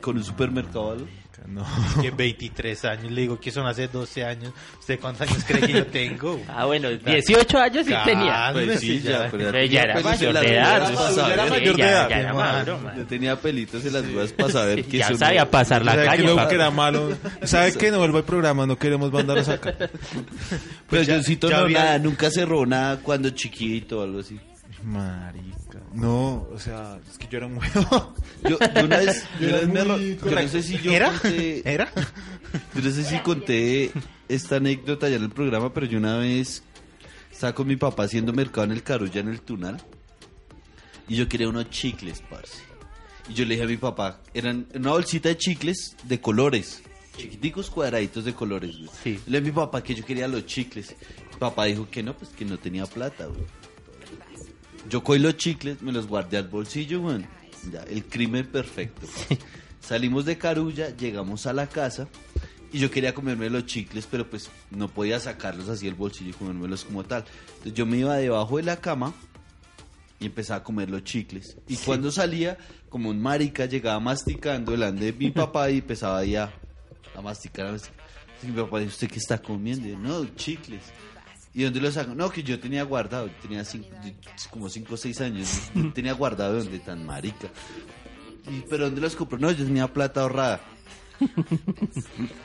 [0.00, 0.96] con un supermercado.
[0.96, 1.19] ¿no?
[1.46, 1.64] No.
[2.00, 4.52] Que 23 años, le digo que son hace 12 años.
[4.78, 6.40] ¿Usted cuántos años cree que yo tengo?
[6.48, 8.50] Ah, bueno, 18 años sí tenía.
[8.52, 10.94] Pues sí, ya, pero ya era mayor de edad.
[10.94, 11.32] para Sí, saber.
[11.32, 12.64] era mayor de ya- edad.
[12.66, 12.96] ya.
[12.96, 16.24] Yo tenía pelitos en las ruedas para saber que Ya sabía pasar la ¿Sabe calle.
[16.36, 17.16] que que era malo?
[17.44, 18.66] ¿Sabe que no vuelva al programa?
[18.66, 19.74] No queremos mandarlos acá.
[19.76, 19.90] Pero
[20.88, 24.38] Pues ya- Johncito ya no, nada, nunca se robó nada cuando chiquito o algo así.
[24.84, 25.80] Marica.
[25.92, 28.14] No, o sea, es que yo era un huevo.
[28.48, 31.10] Yo, yo una vez, yo una Era vez me yo no sé si yo ¿Era?
[31.12, 31.92] conté, ¿Era?
[32.74, 33.92] yo no sé si conté
[34.28, 36.62] esta anécdota ya en el programa, pero yo una vez
[37.30, 39.76] estaba con mi papá haciendo mercado en el Carulla, en el Tunal,
[41.08, 42.62] y yo quería unos chicles, parce.
[43.28, 46.82] Y yo le dije a mi papá, eran una bolsita de chicles de colores,
[47.16, 48.90] chiquiticos cuadraditos de colores, güey.
[49.04, 49.20] Sí.
[49.26, 50.96] Le dije a mi papá que yo quería los chicles.
[51.32, 53.42] Mi papá dijo que no, pues que no tenía plata, güey.
[54.88, 57.02] Yo cogí los chicles, me los guardé al bolsillo.
[57.70, 59.06] Ya, el crimen perfecto.
[59.80, 62.08] Salimos de Carulla, llegamos a la casa
[62.72, 66.34] y yo quería comerme los chicles, pero pues no podía sacarlos así del bolsillo y
[66.34, 67.24] comérmelos como tal.
[67.48, 69.12] Entonces yo me iba debajo de la cama
[70.20, 71.56] y empezaba a comer los chicles.
[71.66, 76.36] Y cuando salía, como un marica, llegaba masticando delante de mi papá y empezaba ahí
[76.36, 76.52] a,
[77.16, 77.66] a masticar.
[77.66, 78.00] A masticar.
[78.42, 79.86] Y mi papá dijo, ¿usted qué está comiendo?
[79.86, 80.82] Y yo, no, chicles.
[81.52, 82.14] ¿Y dónde los saco?
[82.14, 83.88] No, que yo tenía guardado, tenía cinco-
[84.50, 85.48] como 5 o 6 años,
[85.94, 87.48] tenía guardado de donde tan marica.
[88.48, 89.38] Y, ¿Pero dónde los compró?
[89.38, 90.60] No, yo tenía plata ahorrada.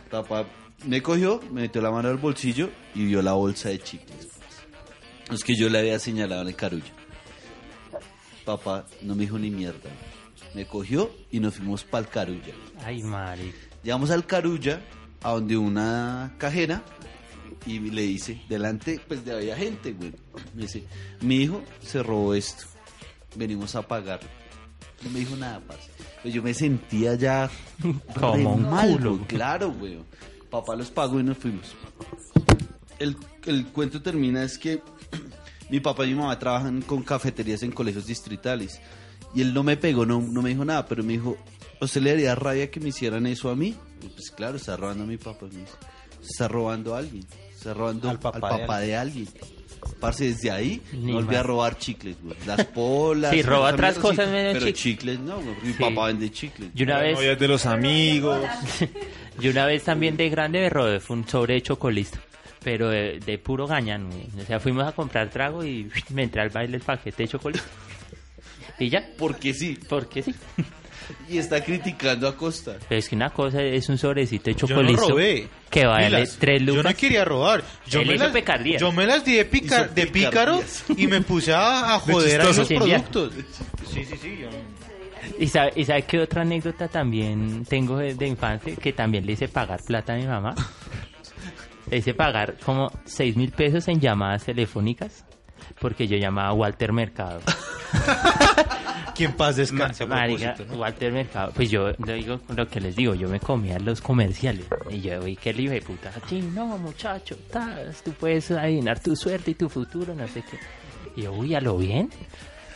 [0.09, 0.45] Papá
[0.85, 4.27] me cogió, me metió la mano al bolsillo y vio la bolsa de chicles.
[5.31, 6.83] Es que yo le había señalado en el carullo.
[8.43, 9.89] Papá no me dijo ni mierda.
[10.53, 12.53] Me cogió y nos fuimos para el carulla.
[12.83, 13.57] Ay, marica.
[13.83, 14.81] Llegamos al Carulla,
[15.21, 16.83] a donde una cajera,
[17.65, 20.13] y le dice, delante, pues de había gente, güey.
[20.53, 20.83] Me dice,
[21.21, 22.65] mi hijo se robó esto,
[23.35, 24.29] venimos a pagarlo.
[25.03, 25.89] No me dijo nada, parce.
[26.21, 27.49] Pues yo me sentía ya
[28.19, 29.15] Como re un mal, culo.
[29.15, 29.27] güey.
[29.27, 29.99] Claro, güey.
[30.49, 31.75] Papá los pagó y nos fuimos.
[32.99, 34.81] El, el cuento termina es que
[35.69, 38.79] mi papá y mi mamá trabajan con cafeterías en colegios distritales.
[39.33, 41.37] Y él no me pegó, no, no me dijo nada, pero me dijo,
[41.81, 43.75] ¿a usted le daría rabia que me hicieran eso a mí?
[44.01, 45.45] Y pues claro, está robando a mi papá.
[45.47, 45.73] Me dice,
[46.23, 47.25] está robando a alguien.
[47.65, 49.27] Está robando Al al papá de de alguien.
[49.99, 52.35] parce, desde ahí Ni no a robar chicles, güey.
[52.45, 53.31] Las polas.
[53.31, 54.81] Sí, roba otras cosas menos Pero chicles.
[54.83, 55.55] chicles no, güey.
[55.63, 55.79] Mi Sí.
[55.79, 56.69] papá vende chicles.
[56.75, 58.39] Y una Las vez, novias de los amigos.
[59.39, 62.17] yo una vez también de grande me robé, fue un sobre de chocolito.
[62.63, 64.09] Pero de, de puro gañán.
[64.41, 67.63] O sea, fuimos a comprar trago y me entré al baile el paquete de chocolate.
[68.79, 69.77] Y ya, Porque sí.
[69.89, 70.33] porque sí.
[71.29, 72.77] Y está criticando a Costa.
[72.87, 75.47] Pero es que una cosa es un sobrecito de Yo no robé.
[75.69, 76.83] que vale Pilas, tres lucas.
[76.83, 77.63] Yo no quería robar.
[77.87, 80.61] Yo, Él me las, yo me las di de, picar, de pícaro
[80.95, 82.63] y me puse a, a joder a ya.
[83.03, 83.33] productos.
[83.91, 84.37] Sí, sí, sí.
[84.41, 84.49] yo-
[85.39, 88.75] ¿Y sabe, ¿Y sabe qué otra anécdota también tengo de, de infancia?
[88.75, 90.53] Que también le hice pagar plata a mi mamá.
[91.89, 95.25] Le hice pagar como seis mil pesos en llamadas telefónicas
[95.79, 97.41] porque yo llamaba a Walter Mercado.
[99.15, 100.75] Que en paz descanse Marica, ¿no?
[100.77, 101.51] Walter Mercado.
[101.55, 104.65] Pues yo le digo lo que les digo, yo me comía los comerciales.
[104.89, 106.11] Y yo, uy, qué libre puta.
[106.29, 110.59] Sí, no, muchacho, tas, tú puedes adivinar tu suerte y tu futuro, no sé qué.
[111.15, 112.09] Y yo, uy, ¿a lo bien?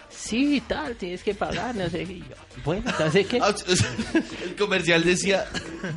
[0.10, 2.22] Sí, tal, tienes que pagar, no sé qué.
[2.66, 3.40] Bueno, entonces qué.
[3.44, 3.54] Ah,
[4.44, 5.46] El comercial decía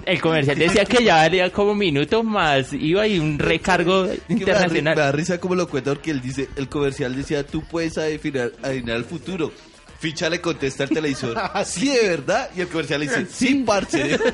[0.04, 4.10] El comercial decía que ya valía como un minuto más, iba y un recargo que
[4.10, 4.96] me da, me internacional.
[4.96, 8.96] da risa como lo cuenta porque él dice, el comercial decía, tú puedes adivinar, adivinar
[8.96, 9.50] el futuro.
[10.02, 14.18] Ficha le contesta al televisor, sí, de verdad, y el comercial le dice, sí, parce.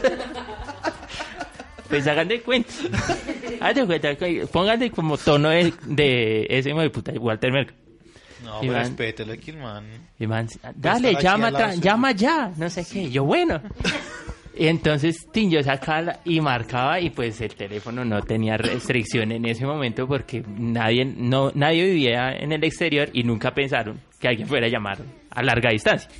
[1.89, 2.71] Pues hagan de cuenta.
[3.61, 7.79] Hagan de cuenta, pónganle como tono de, de ese hijo de puta, Walter Mercado.
[8.45, 9.85] No, pero respételo aquí, man.
[10.19, 13.11] Y man, dale, llama, tra- llama ya, no sé qué.
[13.11, 13.61] Yo, bueno.
[14.57, 19.47] Y entonces, tin, yo sacaba y marcaba y pues el teléfono no tenía restricción en
[19.47, 24.49] ese momento porque nadie, no, nadie vivía en el exterior y nunca pensaron que alguien
[24.49, 24.99] fuera a llamar
[25.31, 26.11] a larga distancia.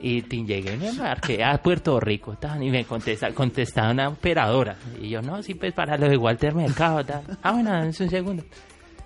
[0.00, 4.74] Y llegué me marqué a Puerto Rico tan, y me contesta, contestaba una operadora.
[5.00, 7.04] Y yo, no, sí, pues para lo de Walter Mercado.
[7.42, 8.42] Ah, bueno, dame un segundo.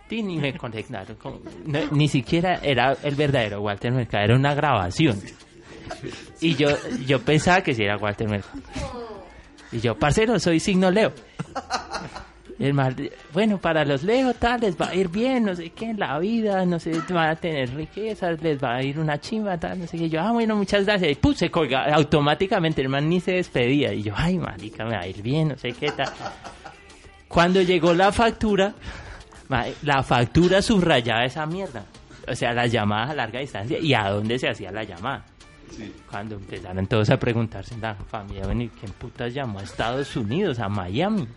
[0.09, 1.17] Tin, y me conectaron.
[1.17, 5.21] con- no, ni siquiera era el verdadero Walter Mercado, era una grabación.
[6.41, 6.69] Y yo,
[7.07, 8.59] yo pensaba que sí era Walter Mercado.
[9.73, 11.13] Y yo, parcero, soy signo Leo.
[12.59, 12.97] El mal,
[13.35, 16.19] bueno, para los Leo tal, les va a ir bien, no sé qué, en la
[16.19, 19.87] vida, no sé, van a tener riquezas, les va a ir una chimba, tal, no
[19.87, 20.09] sé qué.
[20.09, 21.13] Yo, ah, bueno, muchas gracias.
[21.13, 23.93] Y puse colga, automáticamente, el man ni se despedía.
[23.93, 26.09] Y yo, ay, marica, me va a ir bien, no sé qué tal.
[27.29, 28.73] Cuando llegó la factura,
[29.83, 31.85] la factura subrayaba esa mierda.
[32.27, 35.27] O sea, las llamadas a larga distancia y a dónde se hacía la llamada.
[36.11, 40.17] Cuando empezaron todos a preguntarse en la familia, bueno, ¿y quién putas llamó a Estados
[40.17, 41.29] Unidos, a Miami?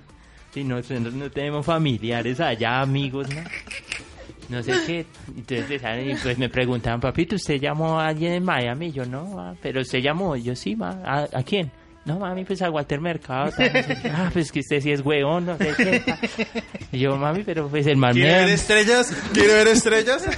[0.53, 3.41] Si nosotros no tenemos familiares allá, amigos, ¿no?
[4.49, 5.05] No sé qué.
[5.35, 5.81] Entonces
[6.23, 8.87] pues me preguntaban, papito, ¿usted llamó a alguien en Miami?
[8.87, 10.35] Y yo, no, ma, pero usted llamó.
[10.35, 10.99] Yo, sí, ma.
[11.05, 11.71] ¿A, a quién?
[12.05, 13.51] No, mami, pues a Walter Mercado.
[13.51, 14.09] tal, no sé qué.
[14.13, 16.01] Ah, pues que usted sí es hueón, no sé qué.
[16.91, 18.53] Y yo, mami, pero pues el man ¿Quiere ver me...
[18.53, 19.15] estrellas?
[19.33, 20.25] ¿Quiere ver estrellas?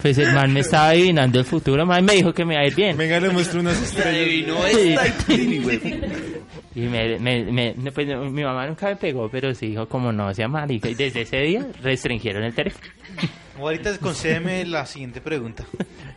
[0.00, 1.84] Pues el man me estaba adivinando el futuro.
[1.84, 2.96] Mami me dijo que me va a ir bien.
[2.96, 4.14] Venga, le muestro unas estrellas.
[4.14, 5.60] Adivinó esta y.
[6.74, 10.32] Y me, me, me- pues, mi mamá nunca me pegó, pero sí dijo como no
[10.34, 10.88] sea marica.
[10.88, 12.86] Y desde ese día restringieron el teléfono.
[13.58, 15.64] Ahorita concédeme la siguiente pregunta.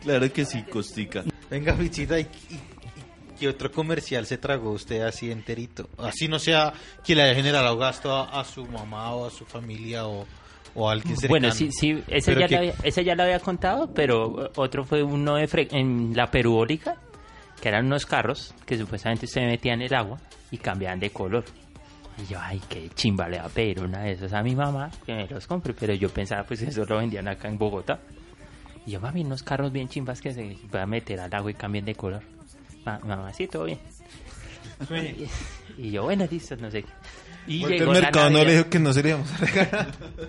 [0.03, 1.23] Claro que sí, Costica.
[1.49, 5.89] Venga, Fichita, ¿y, y- y qué otro comercial se tragó usted así enterito?
[5.97, 6.71] Así no sea
[7.03, 10.25] que le haya generado gasto a, a su mamá o a su familia o,
[10.75, 11.29] o a alguien cercano.
[11.29, 14.85] Bueno, sí, sí, ese ya, que- lo había, ese ya lo había contado, pero otro
[14.85, 16.95] fue uno de fre- en la perubólica,
[17.63, 20.19] que eran unos carros que supuestamente se metían en el agua
[20.51, 21.45] y cambiaban de color.
[22.21, 24.91] Y yo, ay, qué chimba le va a pedir una de esas a mi mamá
[25.05, 28.01] que me los compre, pero yo pensaba, pues eso lo vendían acá en Bogotá.
[28.85, 31.53] Y yo, mami, unos carros bien chimbas que se van a meter al agua y
[31.53, 32.21] cambien de color.
[32.83, 33.79] Ma- mamá, sí, todo bien.
[35.77, 36.89] Y yo, bueno, listo, no sé qué.
[37.47, 39.87] Y Walter llegó la Mercado no le dijo que no se le íbamos a regalar.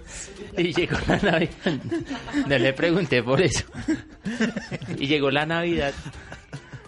[0.57, 1.51] Y llegó la Navidad.
[2.49, 3.65] No le pregunté por eso.
[4.99, 5.93] Y llegó la Navidad.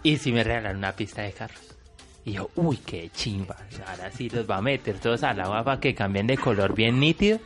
[0.06, 1.58] Y sí me regalaron una pista de carros.
[2.24, 3.56] Y yo, uy, qué chimba.
[3.88, 7.00] Ahora sí los va a meter todos al agua para que cambien de color bien
[7.00, 7.40] nítido.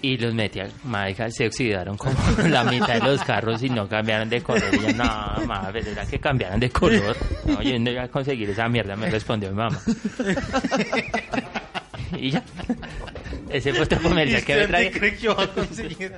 [0.00, 2.16] Y los metí al marica, se oxidaron como
[2.48, 4.74] la mitad de los carros y no cambiaron de color.
[4.74, 7.14] Y yo, no, mamá, pero era que cambiaran de color.
[7.44, 9.78] No, yo no iba a conseguir esa mierda, me respondió mi mamá.
[12.12, 12.42] Y ya.
[13.50, 14.90] Ese fue otro comercial que me ¿Usted trae.
[14.92, 16.12] cree que va a conseguir?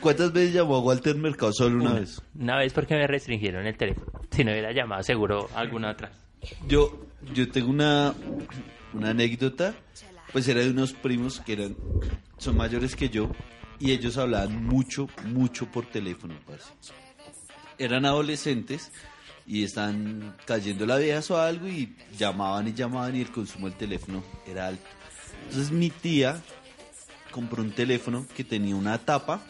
[0.00, 1.52] ¿Cuántas veces llamó a Walter Mercado?
[1.52, 2.22] Solo una vez.
[2.38, 4.12] Una vez porque me restringieron el teléfono.
[4.30, 6.12] Si no hubiera llamado, seguro alguna otra.
[6.66, 8.14] Yo, yo tengo una,
[8.92, 9.74] una anécdota,
[10.32, 11.76] pues era de unos primos que eran,
[12.36, 13.30] son mayores que yo,
[13.80, 16.70] y ellos hablaban mucho, mucho por teléfono, parce.
[17.78, 18.90] Eran adolescentes
[19.46, 23.78] y están cayendo la vieja o algo y llamaban y llamaban y el consumo del
[23.78, 24.84] teléfono era alto.
[25.44, 26.42] Entonces mi tía
[27.30, 29.42] compró un teléfono que tenía una tapa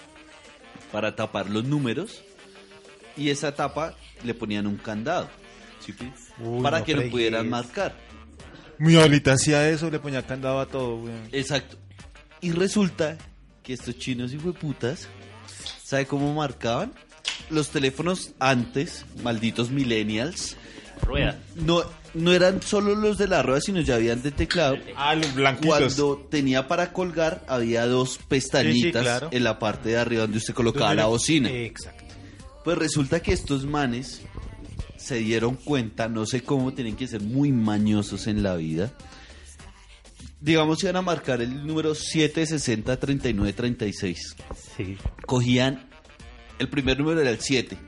[0.92, 2.22] para tapar los números
[3.16, 5.28] y esa tapa le ponían un candado
[5.84, 6.12] ¿sí, pi?
[6.40, 7.96] Uy, para no que lo pudieran marcar.
[8.78, 11.28] Mi abuelita hacía eso, le ponía candado a todo, weón.
[11.32, 11.76] Exacto.
[12.40, 13.18] Y resulta
[13.62, 15.08] que estos chinos y putas,
[15.82, 16.92] ¿sabe cómo marcaban?
[17.50, 20.56] Los teléfonos antes, malditos millennials,
[20.98, 21.38] Rueda.
[21.56, 21.82] no,
[22.14, 24.78] no eran solo los de la rueda, sino ya habían de teclado.
[24.96, 25.94] Ah, los blanquitos.
[25.94, 29.28] Cuando tenía para colgar, había dos pestañitas claro.
[29.30, 31.50] en la parte de arriba donde usted colocaba la bocina.
[31.50, 32.04] Exacto.
[32.64, 34.22] Pues resulta que estos manes
[34.96, 38.92] se dieron cuenta, no sé cómo, tienen que ser muy mañosos en la vida.
[40.40, 44.16] Digamos, iban a marcar el número 7603936.
[44.76, 44.96] Sí.
[45.26, 45.88] Cogían,
[46.58, 47.78] el primer número era el 7.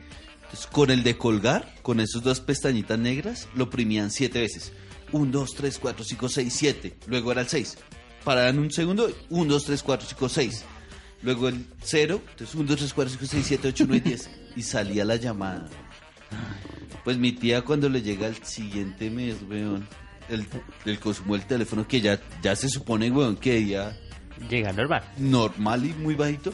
[0.50, 4.72] Entonces, con el de colgar, con esos dos pestañitas negras, lo oprimían 7 veces.
[5.12, 6.96] 1, 2, 3, 4, 5, 6, 7.
[7.06, 7.78] Luego era el 6.
[8.24, 10.64] Paraban un segundo, 1, 2, 3, 4, 5, 6.
[11.22, 14.30] Luego el 0, entonces 1, 2, 3, 4, 5, 6, 7, 8, 9, 10.
[14.56, 15.68] Y salía la llamada.
[17.04, 19.86] Pues mi tía cuando le llega el siguiente mes, weón,
[20.28, 20.46] el,
[20.84, 23.96] el consumo del teléfono, que ya, ya se supone, weón, que ya
[24.48, 25.02] Llega normal.
[25.16, 26.52] normal y muy bajito,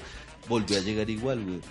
[0.49, 1.63] volvió a llegar igual, weón.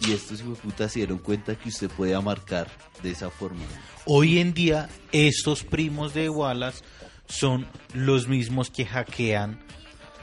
[0.00, 2.68] Y estos putas se dieron cuenta que usted podía marcar
[3.02, 3.62] de esa forma.
[4.06, 6.82] Hoy en día, estos primos de Wallace
[7.26, 9.58] son los mismos que hackean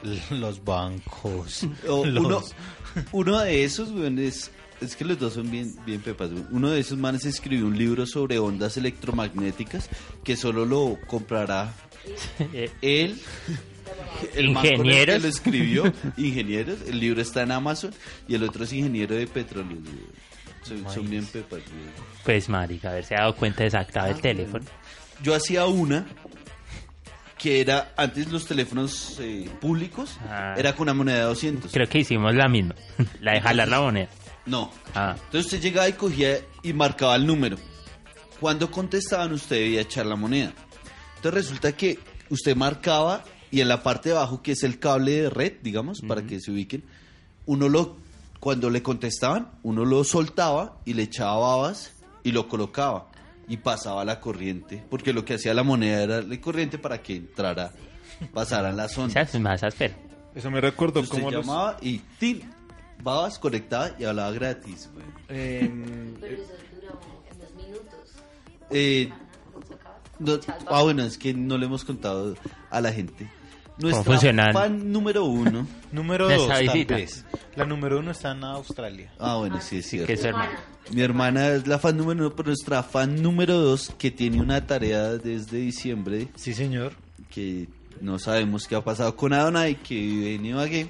[0.32, 1.62] los bancos.
[1.88, 2.42] O los- uno,
[3.12, 6.48] uno de esos, weón, es, es que los dos son bien, bien pepas, weón.
[6.52, 9.90] Uno de esos manes escribió un libro sobre ondas electromagnéticas
[10.24, 11.74] que solo lo comprará
[12.82, 13.20] él.
[14.36, 15.16] El con el Ingenieros.
[15.16, 16.80] que lo escribió, ingenieros.
[16.88, 17.94] El libro está en Amazon
[18.28, 19.78] y el otro es ingeniero de petróleo.
[20.64, 21.62] Son, son bien pepas.
[22.24, 24.66] Pues, marica, haberse dado cuenta exacta del teléfono.
[25.22, 26.06] Yo hacía una
[27.38, 30.56] que era antes los teléfonos eh, públicos Ah.
[30.58, 31.72] era con una moneda de 200.
[31.72, 32.74] Creo que hicimos la misma.
[33.22, 34.10] La de jalar la moneda.
[34.46, 34.72] No.
[34.96, 37.58] Ah, Entonces usted llegaba y cogía y marcaba el número.
[38.40, 40.54] Cuando contestaban usted debía echar la moneda.
[41.18, 43.24] Entonces resulta que usted marcaba
[43.56, 46.40] y en la parte de abajo que es el cable de red, digamos, para que
[46.42, 46.84] se ubiquen,
[47.46, 47.96] uno lo
[48.40, 53.08] cuando le contestaban, uno lo soltaba y le echaba babas y lo colocaba
[53.48, 57.16] y pasaba la corriente, porque lo que hacía la moneda era la corriente para que
[57.16, 57.72] entrara,
[58.34, 59.34] pasaran las ondas.
[59.34, 59.96] es más áspera.
[60.36, 60.60] Eso me
[61.06, 61.46] Usted como los...
[61.46, 62.42] llamaba y ¡tin!
[63.02, 64.90] babas conectada y hablaba gratis.
[64.94, 65.06] güey.
[65.30, 66.94] em, Pero eso dura
[67.38, 68.10] unos minutos.
[68.70, 69.10] Eh,
[70.20, 72.36] no- ah, bueno, es que no le hemos contado
[72.70, 73.30] a la gente.
[73.78, 75.68] Nuestra fan número uno.
[75.92, 77.26] Número dos, tal vez.
[77.56, 79.14] La número uno está en Australia.
[79.20, 80.08] Ah, bueno, sí, es cierto.
[80.08, 80.52] Que es su hermano.
[80.92, 84.66] Mi hermana es la fan número uno, pero nuestra fan número dos, que tiene una
[84.68, 86.94] tarea desde diciembre, Sí, señor.
[87.30, 87.68] que
[88.02, 90.90] no sabemos qué ha pasado con Adonai, que vive en Ibagué,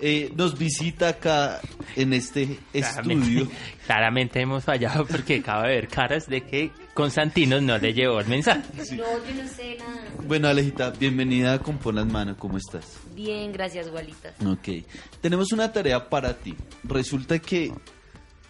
[0.00, 1.60] eh, nos visita acá
[1.96, 3.46] en este estudio.
[3.46, 3.54] Claramente,
[3.86, 8.26] claramente hemos fallado porque acabo de ver caras de que Constantino no le llevó el
[8.26, 8.62] mensaje.
[8.96, 10.02] No, yo no sé nada.
[10.26, 12.98] Bueno, Alejita, bienvenida a Compon las Manos, ¿cómo estás?
[13.14, 14.34] Bien, gracias, Gualita.
[14.46, 14.84] Ok.
[15.20, 16.56] Tenemos una tarea para ti.
[16.84, 17.72] Resulta que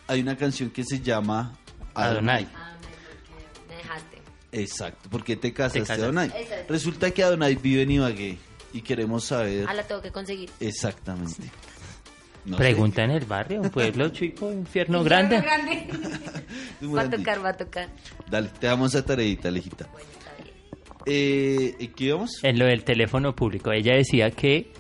[0.07, 1.53] hay una canción que se llama
[1.95, 2.45] Adonai.
[2.45, 2.49] Adonai.
[2.55, 2.77] Ah,
[3.69, 4.19] me, me dejaste.
[4.53, 5.09] Exacto.
[5.11, 6.03] ¿Por qué te casaste, Te casaste.
[6.03, 6.29] Adonai?
[6.29, 6.73] Exacto.
[6.73, 8.39] Resulta que Adonai vive en Ibagué
[8.73, 10.51] y queremos saber Ah, la tengo que conseguir.
[10.61, 11.43] exactamente.
[12.43, 15.43] No Pregunta en el barrio, un pueblo chico, infierno grande.
[15.43, 15.87] grande.
[16.97, 17.91] va a tocar, va a tocar.
[18.31, 19.87] Dale, te damos a tareita, Alejita.
[19.93, 20.55] Bueno, está bien.
[21.05, 22.43] Eh, ¿y ¿Qué íbamos?
[22.43, 24.73] En lo del teléfono público, ella decía que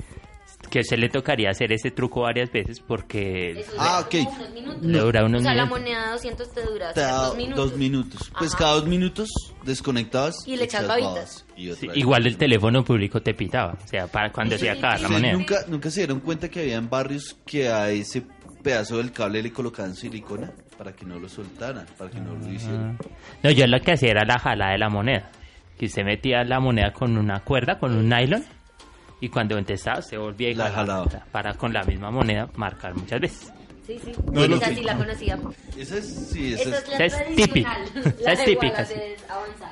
[0.70, 4.35] que se le tocaría hacer ese truco varias veces porque Eso Ah, dura ok.
[4.38, 4.83] unos minutos.
[4.83, 5.80] Le dura unos o sea, la minutos.
[5.80, 7.70] moneda de 200 te dura Te da dos minutos.
[7.70, 8.33] dos minutos.
[8.38, 8.59] Pues Ajá.
[8.59, 9.28] cada dos minutos
[9.64, 10.35] desconectabas.
[10.46, 11.44] Y le echas babitas.
[11.56, 15.11] sí, igual el teléfono público te pitaba, o sea, para cuando se acaba la ¿Ustedes
[15.11, 15.33] moneda.
[15.35, 18.22] Nunca, nunca se dieron cuenta que había en barrios que a ese
[18.62, 22.50] pedazo del cable le colocaban silicona para que no lo soltaran, para que no lo
[22.50, 22.96] hicieran.
[23.42, 25.30] No, yo lo que hacía era la jala de la moneda.
[25.78, 28.44] Que usted metía la moneda con una cuerda, con un nylon,
[29.20, 33.20] y cuando empezaba se volvía y La jalaba, para con la misma moneda marcar muchas
[33.20, 33.52] veces.
[33.87, 34.12] Sí, sí.
[34.33, 35.38] No, esa sí la conocía.
[35.76, 37.76] Esa es, sí, esa Esa es, es típica.
[38.20, 38.94] Esa es típica, sí.
[38.94, 39.20] es.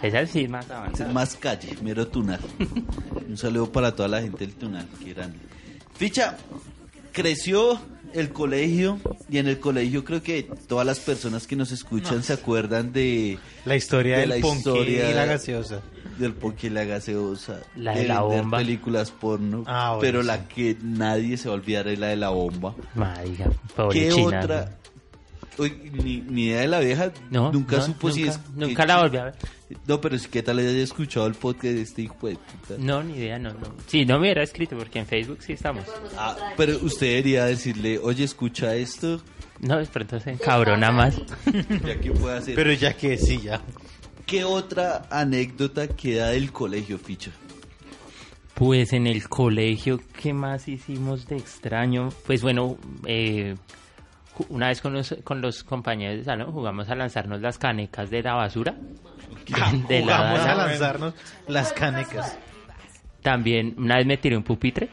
[0.03, 1.09] Esa sí es más esa avanzada.
[1.09, 2.41] es más calle, mero tunal.
[3.29, 5.39] Un saludo para toda la gente del tunal, que grande.
[5.95, 6.37] Ficha,
[7.13, 7.81] creció
[8.15, 12.33] el colegio y en el colegio creo que todas las personas que nos escuchan se
[12.33, 15.81] acuerdan de La historia De del la historia- y la gaseosa.
[16.19, 18.59] Del porque la gaseosa, La de la bomba.
[18.59, 20.27] películas porno, Ah, bueno, pero sí.
[20.27, 22.75] la que nadie se va a olvidar es la de la bomba.
[22.95, 23.47] Marica,
[23.77, 24.41] pobre ¿Qué China.
[24.41, 24.75] otra?
[25.59, 25.73] Uy,
[26.05, 27.11] ni, ni idea de la vieja.
[27.31, 28.39] No, nunca no, supo si es.
[28.55, 29.35] Nunca que- la volví a ver.
[29.89, 32.75] No, pero es que tal vez haya escuchado el podcast de este hijo de puta.
[32.79, 33.75] No, ni idea, no, no.
[33.89, 35.85] Sí, no me hubiera escrito porque en Facebook sí estamos.
[36.17, 39.21] Ah, pero usted debería decirle, oye, escucha esto,
[39.61, 41.17] No, es pronto se encabrona más.
[41.85, 42.55] ya que puede hacer.
[42.55, 43.61] Pero ya que sí, ya.
[44.29, 47.31] ¿Qué otra anécdota queda del colegio, Ficha?
[48.53, 52.11] Pues en el colegio, ¿qué más hicimos de extraño?
[52.27, 52.77] Pues bueno,
[53.07, 53.57] eh,
[54.51, 58.23] una vez con los, con los compañeros de salón jugamos a lanzarnos las canecas de
[58.23, 58.75] la basura.
[59.89, 61.15] de la Vamos a lanzarnos
[61.47, 62.39] las canecas.
[63.23, 64.91] También una vez me tiré un pupitre.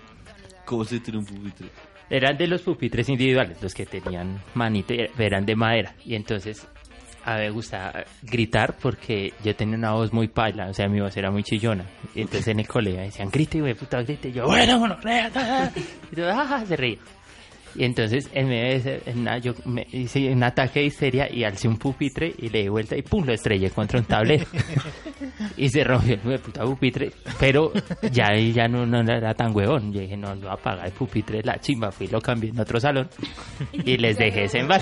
[0.63, 1.67] ¿Cómo se tira un pupitre?
[2.09, 5.93] Eran de los pupitres individuales, los que tenían manito, y eran de madera.
[6.05, 6.65] Y entonces
[7.25, 10.99] a mí me gustaba gritar porque yo tenía una voz muy paila, o sea, mi
[11.01, 11.85] voz era muy chillona.
[12.13, 14.29] Y entonces en el colegio decían, grite, güey, puta, grite.
[14.29, 14.97] Y yo, bueno, bueno,
[16.11, 16.97] y todo, "Ah", se reía.
[17.77, 19.01] Y entonces en medio de ese-
[19.41, 22.95] yo me hice un ataque de histeria y alcé un pupitre y le di vuelta
[22.95, 24.45] y pum, lo estrellé contra un tablero.
[25.57, 27.11] y se rompió el puta pupitre.
[27.37, 27.73] Pero
[28.13, 29.91] ya ya no, era tan huevón.
[29.91, 31.91] Yo dije, no, no voy a pagar el pupitre, la chimba.
[31.91, 33.09] Fui y lo cambié en otro salón
[33.73, 34.81] y les dejé ese en bar.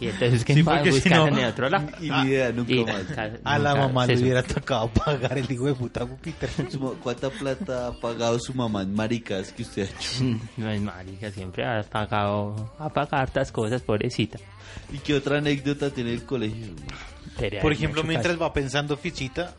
[0.00, 0.62] Y entonces que Sí,
[1.10, 1.88] no- en otro lado.
[2.00, 3.08] Y ni idea, nunca Y más.
[3.08, 4.24] nunca- A la nunca mamá le supo.
[4.24, 6.04] hubiera tocado pagar el hijo de puta
[6.80, 10.38] ma- ¿Cuánta plata ha pagado su mamá en maricas que usted ha hecho?
[10.56, 14.38] No es marica, siempre ha pagado, ha pagado hartas cosas, pobrecita.
[14.92, 16.66] ¿Y qué otra anécdota tiene el colegio?
[17.38, 18.44] Pero Por ejemplo, mientras caso.
[18.44, 19.54] va pensando Fichita,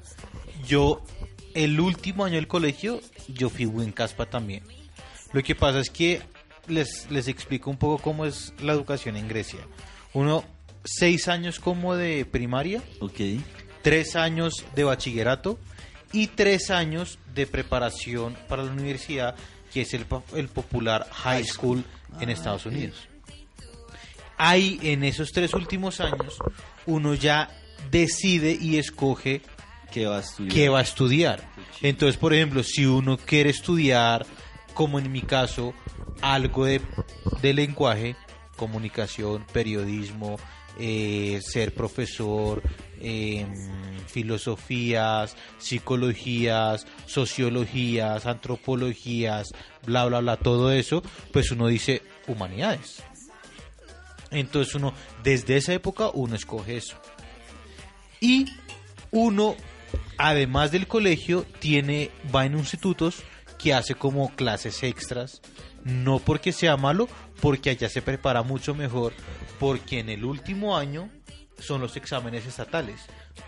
[0.66, 1.02] yo,
[1.54, 4.64] el último año del colegio, yo fui buen caspa también.
[5.34, 6.22] Lo que pasa es que
[6.68, 9.60] les, les explico un poco cómo es la educación en Grecia.
[10.14, 10.43] Uno,
[10.84, 13.20] seis años como de primaria, Ok.
[13.82, 15.60] tres años de bachillerato
[16.14, 19.36] y tres años de preparación para la universidad,
[19.74, 20.05] que es el,
[20.36, 21.84] el popular high school
[22.20, 23.08] en Estados Unidos.
[24.38, 26.38] Ahí, en esos tres últimos años,
[26.86, 27.49] uno ya
[27.91, 29.41] decide y escoge
[29.91, 30.53] ¿Qué va a estudiar?
[30.53, 31.43] qué va a estudiar.
[31.82, 34.26] Entonces, por ejemplo, si uno quiere estudiar,
[34.74, 35.74] como en mi caso,
[36.22, 36.82] algo de,
[37.41, 38.16] de lenguaje,
[38.58, 40.38] comunicación, periodismo,
[40.80, 42.62] eh, ser profesor,
[42.99, 43.47] em,
[44.08, 49.47] filosofías, psicologías, sociologías, antropologías,
[49.86, 51.01] bla, bla, bla, todo eso,
[51.32, 53.03] pues uno dice humanidades.
[54.32, 54.93] Entonces uno,
[55.24, 56.97] desde esa época, uno escoge eso.
[58.20, 58.45] Y
[59.12, 59.55] uno,
[60.18, 63.24] además del colegio, tiene, va en institutos
[63.58, 65.41] que hace como clases extras.
[65.84, 67.08] No porque sea malo,
[67.42, 69.14] porque allá se prepara mucho mejor,
[69.60, 71.10] porque en el último año
[71.60, 73.02] son los exámenes estatales,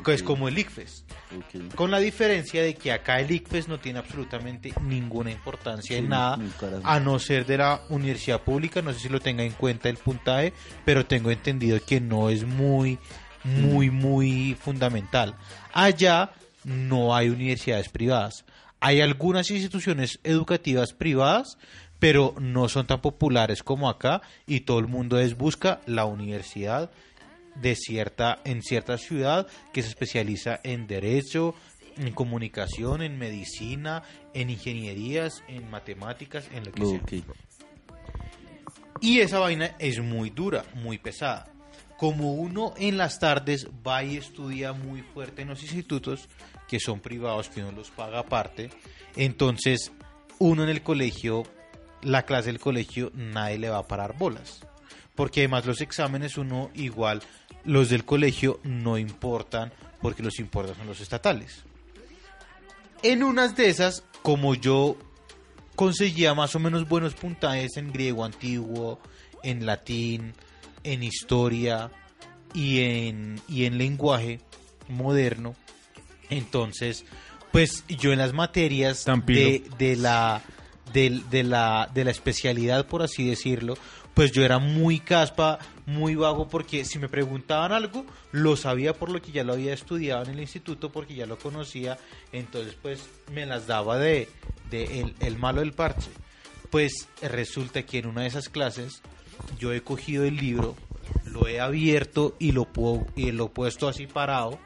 [0.04, 1.06] que es como el ICFES.
[1.76, 6.10] Con la diferencia de que acá el ICFES no tiene absolutamente ninguna importancia Sí, en
[6.10, 6.40] nada,
[6.84, 8.82] a no ser de la universidad pública.
[8.82, 10.54] No sé si lo tenga en cuenta el puntaje,
[10.86, 12.98] pero tengo entendido que no es muy,
[13.44, 15.36] muy, muy fundamental.
[15.74, 16.32] Allá
[16.64, 18.46] no hay universidades privadas.
[18.82, 21.58] Hay algunas instituciones educativas privadas,
[22.00, 26.89] pero no son tan populares como acá y todo el mundo es busca la universidad
[27.56, 31.56] de cierta en cierta ciudad que se especializa en derecho,
[31.97, 37.00] en comunicación, en medicina, en ingenierías, en matemáticas, en lo que sea.
[37.02, 37.14] Ok.
[39.02, 41.47] Y esa vaina es muy dura, muy pesada.
[41.97, 46.30] Como uno en las tardes va y estudia muy fuerte en los institutos,
[46.68, 48.70] que son privados, que uno los paga aparte,
[49.16, 49.91] entonces
[50.38, 51.43] uno en el colegio,
[52.02, 54.62] la clase del colegio, nadie le va a parar bolas.
[55.16, 57.22] Porque además los exámenes uno igual,
[57.66, 61.64] los del colegio no importan, porque los importan son los estatales.
[63.04, 64.97] En unas de esas, como yo
[65.76, 69.00] conseguía más o menos buenos puntajes en griego antiguo,
[69.43, 70.34] en latín,
[70.84, 71.91] en historia
[72.54, 74.41] y en, y en lenguaje
[74.88, 75.56] moderno.
[76.30, 77.06] Entonces,
[77.52, 80.41] pues yo en las materias de, de la,
[80.94, 83.76] de, la, de la especialidad, por así decirlo,
[84.14, 89.10] pues yo era muy caspa, muy vago, porque si me preguntaban algo, lo sabía por
[89.10, 91.98] lo que ya lo había estudiado en el instituto, porque ya lo conocía,
[92.32, 94.30] entonces pues me las daba de,
[94.70, 96.10] de el, el malo del parche.
[96.70, 99.02] Pues resulta que en una de esas clases
[99.58, 100.76] yo he cogido el libro,
[101.26, 104.60] lo he abierto y lo, puedo, y lo he puesto así parado,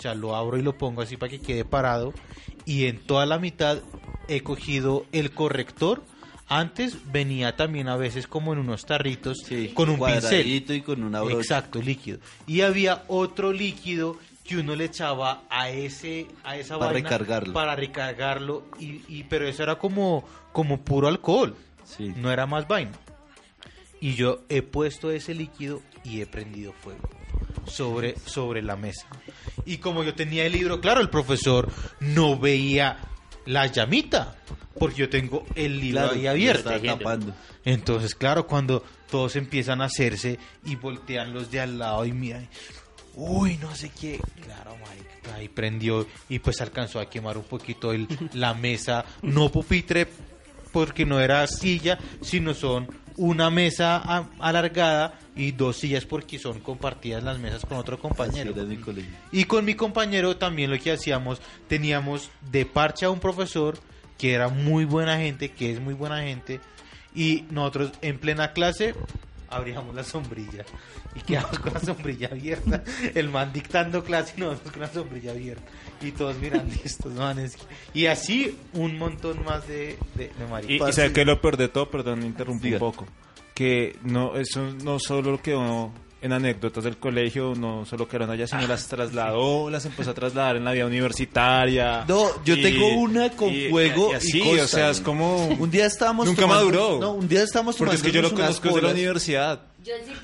[0.00, 2.14] o sea, lo abro y lo pongo así para que quede parado.
[2.64, 3.78] Y en toda la mitad
[4.30, 6.02] he cogido el corrector.
[6.48, 10.46] Antes venía también a veces como en unos tarritos Sí, con un pincel.
[10.68, 11.36] y con una brocha.
[11.40, 12.18] Exacto, líquido.
[12.46, 17.52] Y había otro líquido que uno le echaba a ese a esa Para vaina recargarlo.
[17.52, 21.54] para recargarlo y, y- pero eso era como como puro alcohol
[21.84, 22.12] Sí.
[22.16, 22.90] no era más vaina
[24.00, 27.08] y yo he puesto ese líquido y he prendido fuego
[27.66, 29.06] sobre, sobre la mesa.
[29.66, 31.70] Y como yo tenía el libro, claro, el profesor
[32.00, 32.96] no veía
[33.50, 34.36] la llamita,
[34.78, 36.70] porque yo tengo el libro Claro, ahí abierto.
[36.80, 37.34] tapando.
[37.64, 42.48] Entonces, claro, cuando todos empiezan a hacerse y voltean los de al lado y miran,
[43.14, 47.92] uy, no sé qué, claro, marica, ahí prendió y pues alcanzó a quemar un poquito
[47.92, 50.06] el, la mesa, no pupitre,
[50.72, 52.86] porque no era silla, sino son
[53.20, 53.98] una mesa
[54.38, 58.54] alargada y dos sillas porque son compartidas las mesas con otro compañero.
[59.30, 63.78] Y con mi compañero también lo que hacíamos, teníamos de parche a un profesor
[64.16, 66.60] que era muy buena gente, que es muy buena gente,
[67.14, 68.94] y nosotros en plena clase
[69.50, 70.64] abríamos la sombrilla
[71.14, 72.82] y quedamos con la sombrilla abierta,
[73.14, 75.62] el man dictando clase y nosotros con la sombrilla abierta,
[76.00, 77.56] y todos mirando estos manes.
[77.92, 80.88] Y así un montón más de, de, de Y, maricas.
[80.90, 82.76] y sabe que lo peor de todo, perdón, me interrumpí Diga.
[82.76, 83.06] un poco,
[83.54, 85.92] que no eso no solo quedó
[86.22, 90.56] en anécdotas del colegio, no solo quedaron allá, sino las trasladó, las empezó a trasladar
[90.56, 92.04] en la vida universitaria.
[92.06, 95.00] No, yo Y- tengo una con y- fuego y y así, costa, o sea, es
[95.00, 95.46] como...
[95.48, 96.98] Un día estábamos Nunca tomando- maduró.
[97.00, 98.94] No, un día estábamos Porque es que yo lo tomándonos unas conozco desde la polas.
[98.94, 99.60] universidad.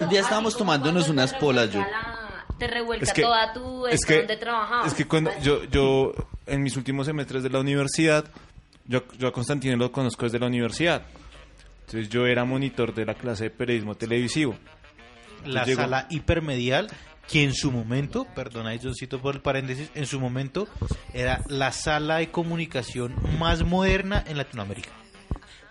[0.01, 1.81] Un día estábamos tomándonos unas polas, yo.
[1.81, 3.87] la- Te revuelca Es que, toda tu...
[3.87, 4.87] es que, donde trabajabas.
[4.89, 6.13] es que cuando yo, yo,
[6.47, 8.25] en mis últimos semestres de la universidad,
[8.87, 11.03] yo, yo a Constantino lo conozco desde la universidad.
[11.87, 14.57] Entonces yo era monitor de la clase de periodismo televisivo.
[15.47, 16.89] La Llegó- sala hipermedial
[17.29, 20.69] que en su momento, perdona Johncito por el paréntesis, en su momento
[21.13, 24.91] era la sala de comunicación más moderna en Latinoamérica.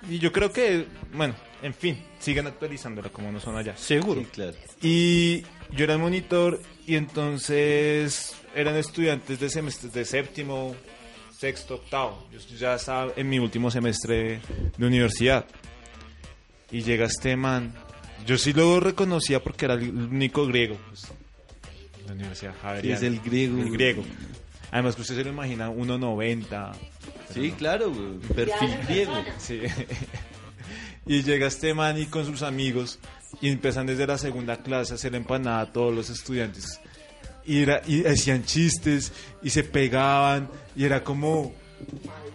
[0.10, 3.76] Y yo creo que, bueno, en fin, sigan actualizándola como no son allá.
[3.78, 4.20] Seguro.
[4.22, 4.54] Sí, claro.
[4.82, 10.76] Y yo era el monitor y entonces eran estudiantes de semestres de séptimo,
[11.36, 12.28] sexto, octavo.
[12.32, 14.42] Yo ya estaba en mi último semestre
[14.78, 15.46] de universidad.
[16.70, 17.74] Y llega este man.
[18.26, 20.78] Yo sí lo reconocía porque era el único griego.
[20.90, 22.98] pues, de la Universidad Javeriana.
[22.98, 23.62] Es el griego.
[23.62, 24.04] El griego.
[24.72, 26.72] Además que usted se lo imagina 1.90.
[27.34, 28.20] Sí, claro, güey.
[28.36, 29.14] Perfil griego.
[29.38, 29.62] Sí.
[31.06, 33.00] y llega este man y con sus amigos
[33.42, 36.80] y empiezan desde la segunda clase a hacer empanada a todos los estudiantes.
[37.46, 39.14] Y, era, y hacían chistes
[39.44, 41.54] y se pegaban y era como,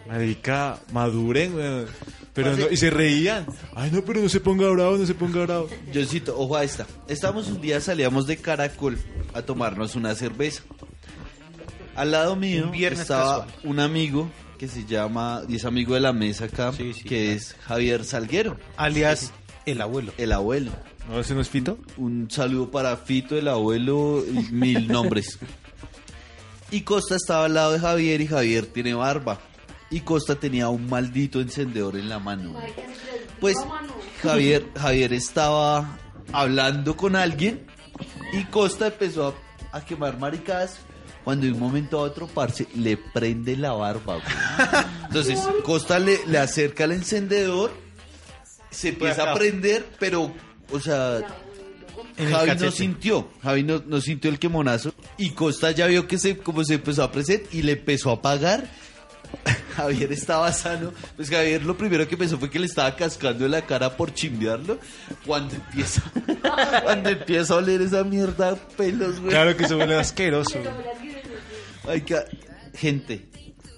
[0.08, 1.86] marica, maduren, weón".
[2.34, 3.46] Pero no, y se reían.
[3.74, 5.68] Ay, no, pero no se ponga bravo, no se ponga bravo.
[5.92, 6.86] Johncito, ojo a esta.
[7.08, 8.98] Estamos un día, salíamos de Caracol
[9.34, 10.62] a tomarnos una cerveza.
[11.96, 13.60] Al lado mío Un estaba casual.
[13.64, 17.08] un amigo que se llama, y es amigo de la mesa acá, Sí, sí, que
[17.24, 17.32] claro.
[17.32, 19.32] es Javier Salguero, Alias
[19.66, 20.12] el abuelo.
[20.18, 20.70] el abuelo.
[21.08, 21.78] ¿No ese no es Fito?
[21.96, 25.38] Un saludo para Fito, el abuelo, y mil nombres.
[26.72, 29.40] Y Costa estaba al lado de Javier y Javier tiene barba.
[29.90, 32.54] Y Costa tenía un maldito encendedor en la mano.
[33.40, 33.56] Pues
[34.22, 35.98] Javier, Javier estaba
[36.32, 37.66] hablando con alguien
[38.32, 39.34] y Costa empezó
[39.72, 40.78] a, a quemar maricadas.
[41.24, 44.14] Cuando de un momento a otro, parce, le prende la barba.
[44.14, 44.84] güey.
[45.04, 47.72] Entonces, Costa le, le acerca el encendedor,
[48.70, 50.32] se empieza a prender, pero,
[50.72, 51.20] o sea,
[52.16, 56.38] Javi no sintió, Javi no, no sintió el quemonazo y Costa ya vio que se
[56.38, 58.68] como se empezó a presentar y le empezó a apagar.
[59.76, 63.52] Javier estaba sano, pues Javier lo primero que pensó fue que le estaba cascando en
[63.52, 64.78] la cara por chimbearlo.
[65.26, 66.02] Cuando empieza,
[66.84, 69.30] cuando empieza a oler esa mierda a pelos, güey.
[69.30, 70.58] Claro que se huele asqueroso.
[71.88, 72.24] Ay, ca-
[72.74, 73.26] gente,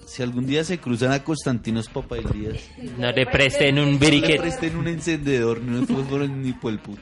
[0.05, 2.57] si algún día se cruzan a Constantinos Papailías,
[2.97, 4.41] No le presten un no le briquet.
[4.41, 7.01] presten un encendedor, ni un fósforo, ni por el puto.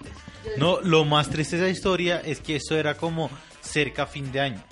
[0.58, 3.30] No, lo más triste de esa historia es que eso era como
[3.62, 4.64] cerca a fin de año.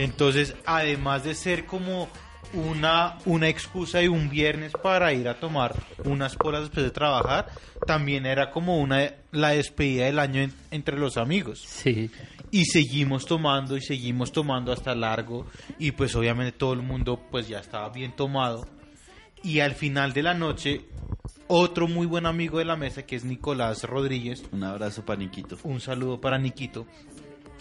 [0.00, 2.08] Entonces, además de ser como
[2.54, 5.74] una, una excusa y un viernes para ir a tomar
[6.04, 7.46] unas polas después de trabajar,
[7.86, 11.62] también era como una la despedida del año en- entre los amigos.
[11.66, 12.10] Sí.
[12.50, 15.46] Y seguimos tomando y seguimos tomando hasta largo
[15.78, 18.66] y pues obviamente todo el mundo pues ya estaba bien tomado.
[19.44, 20.80] Y al final de la noche,
[21.46, 25.56] otro muy buen amigo de la mesa que es Nicolás Rodríguez, Un abrazo, paniquito.
[25.62, 26.86] un saludo para Niquito.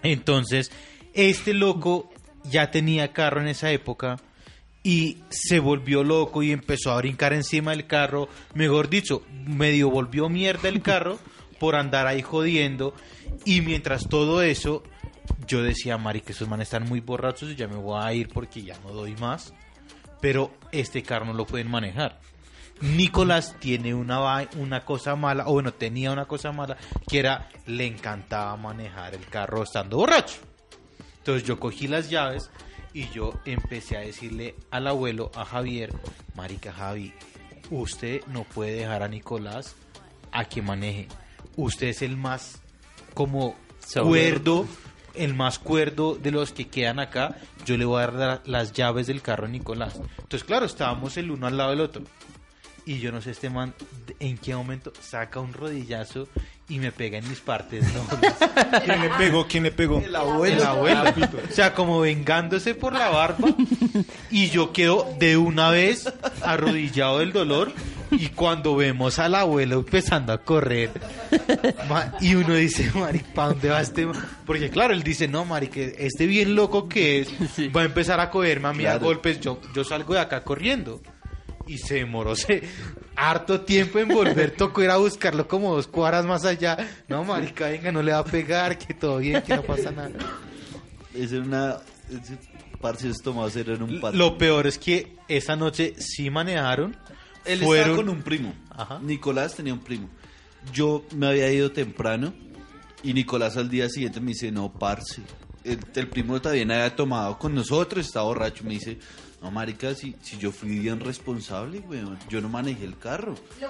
[0.03, 0.71] Entonces,
[1.13, 2.09] este loco
[2.49, 4.17] ya tenía carro en esa época
[4.83, 8.29] y se volvió loco y empezó a brincar encima del carro.
[8.53, 11.19] Mejor dicho, medio volvió mierda el carro
[11.59, 12.93] por andar ahí jodiendo.
[13.45, 14.83] Y mientras todo eso,
[15.47, 18.29] yo decía, Mari, que esos manes están muy borrachos y ya me voy a ir
[18.29, 19.53] porque ya no doy más.
[20.21, 22.19] Pero este carro no lo pueden manejar.
[22.81, 26.77] Nicolás tiene una, una cosa mala, o bueno, tenía una cosa mala,
[27.07, 30.48] que era, le encantaba manejar el carro estando borracho.
[31.29, 32.49] Entonces yo cogí las llaves
[32.91, 35.93] y yo empecé a decirle al abuelo, a Javier,
[36.35, 37.13] Marica Javi,
[37.69, 39.75] usted no puede dejar a Nicolás
[40.31, 41.07] a que maneje.
[41.55, 42.63] Usted es el más
[43.13, 43.55] como
[44.09, 44.65] cuerdo,
[45.13, 47.35] el más cuerdo de los que quedan acá.
[47.63, 49.99] Yo le voy a dar la- las llaves del carro a Nicolás.
[50.17, 52.01] Entonces, claro, estábamos el uno al lado del otro.
[52.89, 53.75] Y yo no sé este man
[54.19, 56.27] en qué momento saca un rodillazo
[56.67, 58.33] y me pega en mis partes nobles.
[58.83, 59.45] ¿Quién le pegó?
[59.47, 60.01] ¿Quién le pegó?
[60.03, 60.55] El abuelo.
[60.55, 61.03] El abuelo.
[61.47, 63.47] O sea, como vengándose por la barba.
[64.31, 66.11] Y yo quedo de una vez
[66.41, 67.73] arrodillado del dolor.
[68.09, 70.89] Y cuando vemos al abuelo empezando a correr.
[72.21, 74.07] Y uno dice, Mari, ¿para dónde va este?
[74.07, 77.29] ma-?" Porque claro, él dice, no, Mari, que este bien loco que es,
[77.75, 79.39] va a empezar a cogerme a mí a golpes.
[79.39, 81.03] Yo, yo salgo de acá corriendo.
[81.69, 82.63] Y se demoró se,
[83.15, 84.51] harto tiempo en volver.
[84.51, 86.77] Tocó ir a buscarlo como dos cuadras más allá.
[87.07, 90.11] No, marica, venga, no le va a pegar, que todo bien, que no pasa nada.
[91.13, 91.77] Es una...
[92.09, 92.37] ese
[92.81, 94.17] Parce, tomados eran un pato.
[94.17, 96.95] Lo peor es que esa noche sí manejaron.
[97.45, 98.53] Él fueron estaba con un primo.
[98.69, 98.99] Ajá.
[99.03, 100.09] Nicolás tenía un primo.
[100.73, 102.33] Yo me había ido temprano
[103.03, 105.21] y Nicolás al día siguiente me dice, no, parce.
[105.63, 108.63] El, el primo también había tomado con nosotros, estaba borracho.
[108.63, 108.97] Me dice,
[109.41, 112.19] no, marica, si, si yo fui bien responsable, weón.
[112.29, 113.35] Yo no manejé el carro.
[113.61, 113.69] Lo.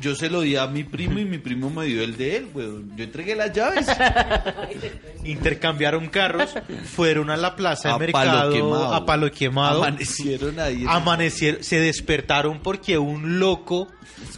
[0.00, 2.48] Yo se lo di a mi primo y mi primo me dio el de él,
[2.54, 2.96] weón.
[2.96, 3.86] Yo entregué las llaves.
[5.24, 6.54] Intercambiaron carros,
[6.94, 8.94] fueron a la plaza A de palo mercado quemado.
[8.94, 9.84] a palo quemado.
[9.84, 10.84] Amanecieron ahí.
[10.88, 13.88] Amanecieron, se despertaron porque un loco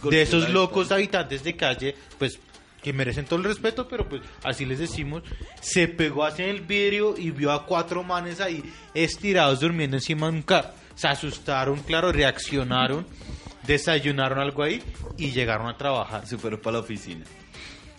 [0.09, 2.39] de esos locos habitantes de calle, pues
[2.83, 5.23] que merecen todo el respeto, pero pues así les decimos,
[5.61, 8.61] se pegó hacia el vidrio y vio a cuatro manes ahí
[8.93, 10.69] estirados durmiendo encima de un carro.
[10.95, 13.07] Se asustaron, claro, reaccionaron,
[13.65, 14.83] desayunaron algo ahí
[15.17, 17.25] y llegaron a trabajar Se fueron para la oficina.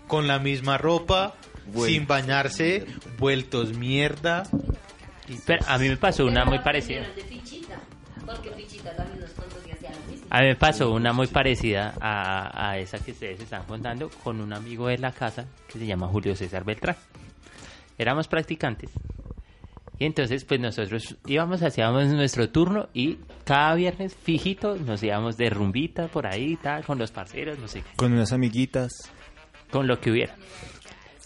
[0.06, 1.34] con la misma ropa,
[1.86, 2.86] sin bañarse,
[3.18, 4.44] vueltos mierda.
[5.46, 7.00] Pero a mí me pasó una muy parecida.
[7.16, 7.80] De fichita.
[8.26, 9.30] Porque fichita también nos
[10.34, 14.40] A mí me pasó una muy parecida a, a esa que ustedes están contando con
[14.40, 16.96] un amigo de la casa que se llama Julio César Beltrán.
[17.98, 18.90] Éramos practicantes.
[19.98, 25.50] Y entonces, pues nosotros íbamos, hacíamos nuestro turno y cada viernes fijito nos íbamos de
[25.50, 28.90] rumbita por ahí y tal, con los parceros, no sé, qué, Con unas amiguitas.
[29.70, 30.34] con lo que hubiera.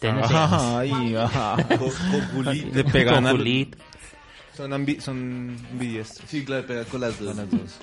[0.03, 1.57] Entonces íbamos Ay, ajá.
[1.67, 1.91] Con, con
[2.35, 2.77] Julito.
[2.77, 3.79] Le pegan con al- Julito.
[4.55, 6.29] Son, ambi son ambidiestros.
[6.29, 7.29] Sí, claro, pega con las dos.
[7.29, 7.79] Con las dos.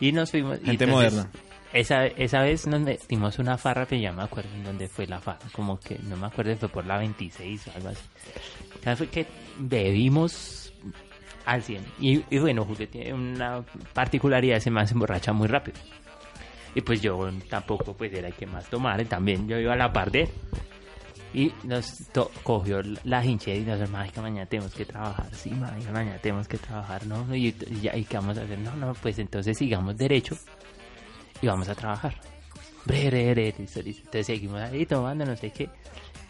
[0.00, 0.58] Y nos fuimos.
[0.62, 1.30] y Gente entonces, moderna.
[1.72, 5.20] Esa, esa vez nos metimos una farra, pero ya me acuerdo en dónde fue la
[5.20, 5.40] farra.
[5.52, 8.04] Como que no me acuerdo, fue por la 26 o algo así.
[8.78, 9.26] O sea, fue que
[9.58, 10.72] bebimos
[11.46, 11.84] al 100.
[12.00, 15.78] Y, y bueno, Julio tiene una particularidad, se me emborracha muy rápido.
[16.74, 19.92] Y pues yo tampoco pues era el que más tomara, también yo iba a la
[19.92, 20.28] par de.
[21.34, 22.04] Y nos
[22.44, 25.34] cogió la hinchera y nos dijo, "Marica, mañana tenemos que trabajar.
[25.34, 27.34] Sí, marica, mañana tenemos que trabajar, ¿no?
[27.34, 28.58] Y, ya, ¿y qué vamos a hacer?
[28.60, 30.36] No, no, pues entonces sigamos derecho
[31.42, 32.14] y vamos a trabajar.
[32.84, 34.02] Bre, bre, bre, listo, listo.
[34.04, 35.68] Entonces seguimos ahí tomando, no sé qué.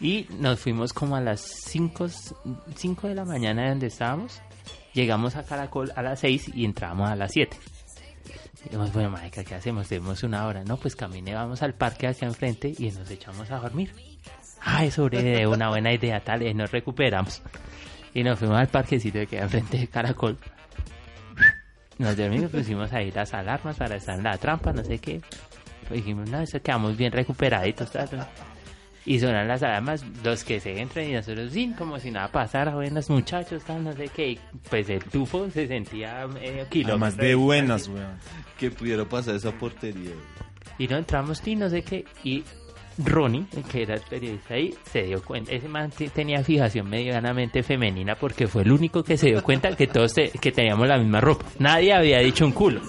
[0.01, 2.07] Y nos fuimos como a las 5
[2.75, 4.41] cinco de la mañana de donde estábamos.
[4.93, 7.55] Llegamos a Caracol a las 6 y entramos a las 7.
[8.63, 9.87] Dijimos, bueno, marica, ¿qué hacemos?
[9.87, 10.63] Tenemos una hora.
[10.63, 14.14] No, pues camine, vamos al parque hacia enfrente y nos echamos a dormir.
[14.67, 17.41] Ah, eso es una buena idea, tal, y nos recuperamos.
[18.15, 20.37] Y nos fuimos al parquecito que queda enfrente de Caracol.
[21.99, 25.21] Nos dormimos, pusimos ahí las alarmas para estar en la trampa, no sé qué.
[25.87, 27.91] Pues dijimos, no, eso quedamos bien recuperaditos.
[27.91, 28.27] tal.
[29.05, 32.73] Y sonan las alarmas, los que se entran y nosotros, sí, como si nada pasara,
[32.73, 34.31] buenos muchachos, tal, no sé qué.
[34.31, 37.05] Y pues el tufo se sentía medio kilómetro.
[37.05, 38.17] Además de buenas, weón.
[38.57, 40.15] Que pudiera pasar esa portería.
[40.79, 42.03] Y no entramos y no sé qué.
[42.23, 42.43] Y
[42.97, 45.51] Ronnie, que era el periodista ahí, se dio cuenta.
[45.51, 49.75] Ese man te- tenía fijación medianamente femenina porque fue el único que se dio cuenta
[49.75, 51.45] que todos que teníamos la misma ropa.
[51.59, 52.81] Nadie había dicho un culo.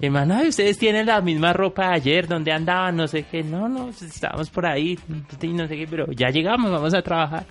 [0.00, 2.96] El man, "Ay, ustedes tienen la misma ropa de ayer, ¿dónde andaban?
[2.96, 3.42] No sé qué.
[3.42, 4.98] No, no, pues, estábamos por ahí,
[5.42, 7.46] no sé qué, pero ya llegamos, vamos a trabajar.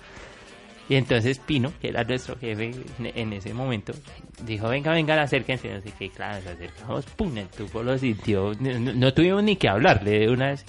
[0.88, 2.70] Y entonces Pino, que era nuestro jefe
[3.02, 3.92] en- ese momento,
[4.44, 8.52] dijo, venga, venga, acérquense, no sé qué, claro, nos acercamos, pum, el tubo lo sintió,
[8.60, 10.64] no- no tuvimos ni que hablarle de una vez,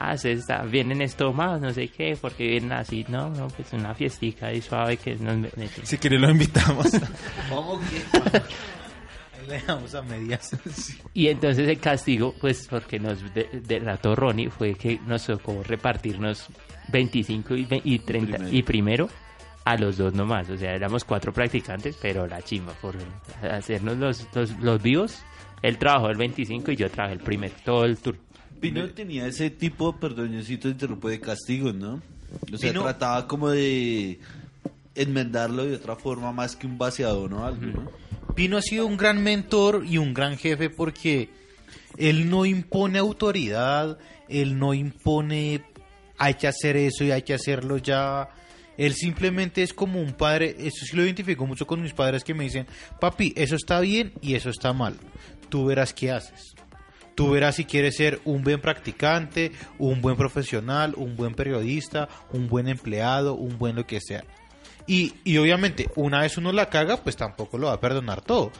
[0.00, 3.94] ah, se está, vienen estomados, no sé qué, porque vienen así, no, no, pues una
[3.94, 5.84] fiestica ahí suave que nos meten.
[5.84, 6.86] Si quiere lo invitamos.
[7.50, 8.36] Vamos que...
[8.38, 10.56] Ahí le dejamos a medias.
[11.14, 16.46] Y entonces el castigo, pues porque nos de- delató Ronnie, fue que nos tocó repartirnos
[16.92, 18.56] 25 y, ve- y 30 Primero.
[18.56, 19.08] y primero
[19.64, 20.48] a los dos nomás.
[20.50, 22.94] O sea, éramos cuatro practicantes, pero la chimba por
[23.42, 25.22] hacernos los, los, los vivos.
[25.60, 28.16] Él trabajó el 25 y yo trabajé el primero, todo el tour.
[28.60, 32.00] Pino tenía ese tipo, perdón, yo te interrumpo, de castigos, ¿no?
[32.52, 34.18] O sea, Pino- trataba como de
[34.94, 37.44] enmendarlo de otra forma más que un vaciador, ¿no?
[37.46, 37.90] Algo, ¿no?
[38.34, 41.28] Pino ha sido un gran mentor y un gran jefe porque
[41.96, 43.98] él no impone autoridad,
[44.28, 45.62] él no impone
[46.18, 48.28] hay que hacer eso y hay que hacerlo ya.
[48.76, 52.34] Él simplemente es como un padre, eso sí lo identifico mucho con mis padres que
[52.34, 52.66] me dicen,
[53.00, 54.96] papi, eso está bien y eso está mal.
[55.48, 56.54] Tú verás qué haces.
[57.18, 62.46] Tú verás si quieres ser un buen practicante, un buen profesional, un buen periodista, un
[62.46, 64.22] buen empleado, un buen lo que sea.
[64.86, 68.52] Y, y obviamente, una vez uno la caga, pues tampoco lo va a perdonar todo.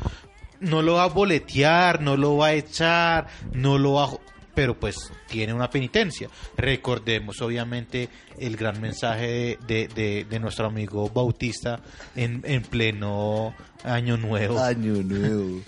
[0.58, 4.10] No lo va a boletear, no lo va a echar, no lo va a...
[4.56, 4.96] Pero pues
[5.28, 6.28] tiene una penitencia.
[6.56, 8.08] Recordemos obviamente
[8.40, 11.78] el gran mensaje de, de- de- nuestro amigo Bautista
[12.16, 13.54] en, en pleno
[13.84, 14.58] año nuevo.
[14.58, 15.60] Año nuevo.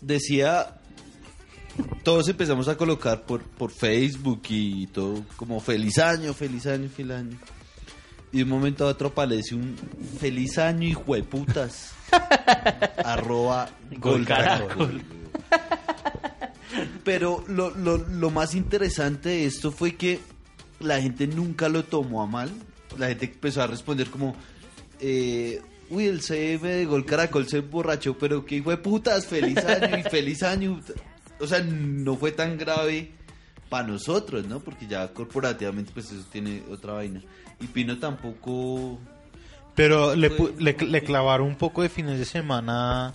[0.00, 0.79] Decía,
[2.02, 7.12] todos empezamos a colocar por, por Facebook y todo, como feliz año, feliz año, feliz
[7.12, 7.36] año.
[8.32, 9.76] Y de un momento a otro aparece un
[10.18, 11.92] feliz año, hijo de putas.
[13.04, 13.68] arroba
[13.98, 15.02] gol caracol.
[17.04, 20.20] Pero lo, lo, lo más interesante de esto fue que
[20.78, 22.50] la gente nunca lo tomó a mal.
[22.98, 24.34] La gente empezó a responder como,
[25.00, 25.60] eh,
[25.90, 29.98] uy, el CM de Gol Caracol se emborrachó, pero que hijo de putas, feliz año
[29.98, 30.80] y feliz año.
[31.40, 33.12] O sea, no fue tan grave
[33.68, 34.60] para nosotros, ¿no?
[34.60, 37.20] Porque ya corporativamente pues eso tiene otra vaina.
[37.60, 38.98] Y Pino tampoco...
[39.74, 43.14] Pero le, le, le clavaron un poco de fines de semana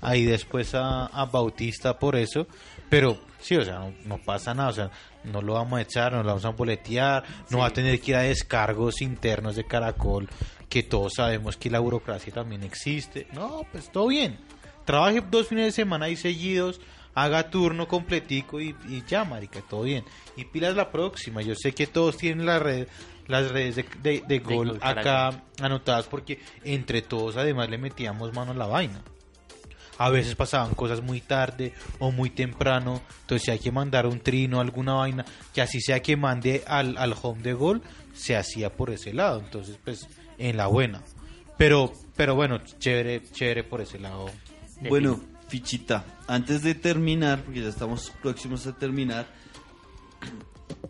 [0.00, 2.46] ahí después a, a Bautista por eso.
[2.88, 4.68] Pero sí, o sea, no, no pasa nada.
[4.68, 4.90] O sea,
[5.24, 8.12] no lo vamos a echar, no lo vamos a boletear, no va a tener que
[8.12, 10.28] ir a descargos internos de Caracol,
[10.68, 13.26] que todos sabemos que la burocracia también existe.
[13.32, 14.38] No, pues todo bien.
[14.84, 16.80] Trabaje dos fines de semana ahí seguidos,
[17.16, 20.04] haga turno completico y, y ya, marica, todo bien.
[20.36, 21.42] Y pilas la próxima.
[21.42, 22.86] Yo sé que todos tienen la red,
[23.26, 28.52] las redes de, de- de gol acá anotadas porque entre todos además le metíamos mano
[28.52, 29.02] a la vaina.
[29.98, 34.20] A veces pasaban cosas muy tarde o muy temprano, entonces si hay que mandar un
[34.20, 37.80] trino, alguna vaina, que así sea que mande al, al home de gol,
[38.12, 40.06] se hacía por ese lado, entonces pues
[40.36, 41.02] en la buena.
[41.56, 44.26] Pero, pero bueno, chévere, chévere por ese lado.
[44.90, 49.26] Bueno, fichita, antes de terminar, porque ya estamos próximos a terminar,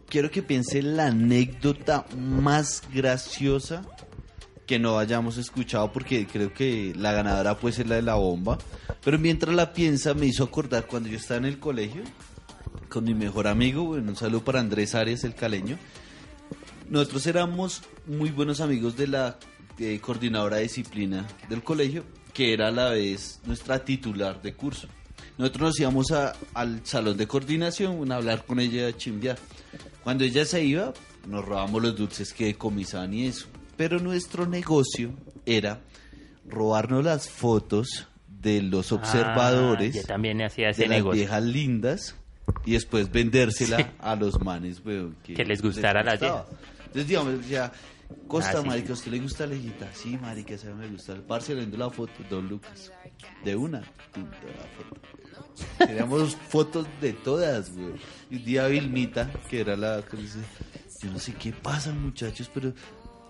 [0.09, 3.83] quiero que piense la anécdota más graciosa
[4.67, 8.59] que no hayamos escuchado, porque creo que la ganadora puede ser la de la bomba.
[9.05, 12.03] Pero mientras la piensa, me hizo acordar cuando yo estaba en el colegio
[12.89, 15.79] con mi mejor amigo, bueno, un saludo para Andrés Arias, el caleño.
[16.89, 19.39] Nosotros éramos muy buenos amigos de la
[19.79, 22.05] eh, coordinadora de disciplina del colegio,
[22.37, 24.89] que era a la vez nuestra titular de curso.
[25.39, 29.39] Nosotros nos íbamos a- al salón de coordinación a hablar con ella, a chimbear.
[30.05, 30.93] Cuando ella se iba,
[31.27, 33.47] nos robamos los dulces que decomisaban y eso.
[33.79, 35.13] Pero nuestro negocio
[35.47, 35.81] era
[36.47, 41.19] robarnos las fotos de los observadores Ah, yo también hacía de ese las negocio.
[41.21, 42.17] viejas lindas
[42.67, 46.47] y después vendérsela a los manes, weón, Que les gustara la gustaba.
[46.87, 47.73] Entonces, digamos, ya,
[48.29, 48.93] Costa, Ah, sí, marica, sí.
[48.93, 49.89] ¿a usted le gusta la hijita?
[49.93, 51.13] Sí, marica, esa me gusta.
[51.13, 52.93] El parce le la foto, Don Lucas.
[53.45, 53.85] De una, de
[54.57, 55.01] la foto.
[55.79, 57.95] Teníamos fotos de todas, güey.
[58.31, 60.39] Y un día Vilmita, que era la que dice,
[61.03, 62.73] yo no sé qué pasa, muchachos, pero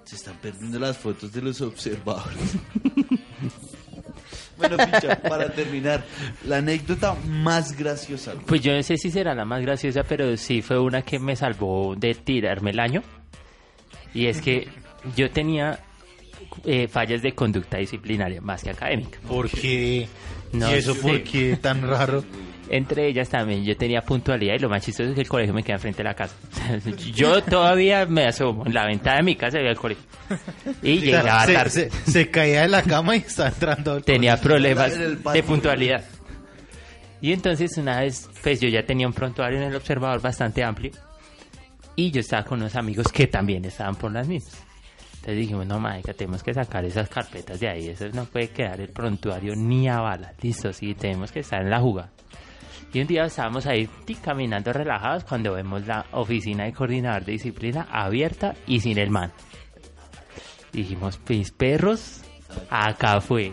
[0.04, 2.54] se están perdiendo las fotos de los observadores.
[4.58, 6.04] bueno, picha, para terminar,
[6.46, 8.32] la anécdota más graciosa.
[8.34, 8.46] güey.
[8.46, 11.36] Pues yo no sé si será la más graciosa, pero sí fue una que me
[11.36, 13.02] salvó de tirarme el año.
[14.16, 14.66] Y es que
[15.14, 15.78] yo tenía
[16.64, 19.18] eh, fallas de conducta disciplinaria más que académica.
[19.28, 20.08] ¿Por qué?
[20.52, 21.00] No ¿Y eso sé.
[21.02, 22.24] por qué tan raro?
[22.68, 25.62] Entre ellas también yo tenía puntualidad y lo más chistoso es que el colegio me
[25.62, 26.34] queda frente a la casa.
[27.14, 30.04] yo todavía me asomo en la ventana de mi casa y veo el colegio.
[30.82, 31.70] Y llegaba se, tarde.
[31.70, 36.04] se- se caía de la cama y está entrando al tenía problemas de puntualidad.
[37.20, 40.90] Y entonces una vez, pues yo ya tenía un prontuario en el observador bastante amplio
[41.96, 44.62] y yo estaba con unos amigos que también estaban por las mismas.
[45.14, 48.80] Entonces dijimos, no, marica, tenemos que sacar esas carpetas de ahí, eso no puede quedar
[48.80, 52.12] el prontuario ni a bala, listo, sí, tenemos que estar en la jugada.
[52.92, 53.88] Y un día estábamos ahí
[54.22, 59.32] caminando relajados cuando vemos la oficina de coordinador de disciplina abierta y sin el man.
[60.72, 62.22] Dijimos, pues perros,
[62.70, 63.52] acá fue.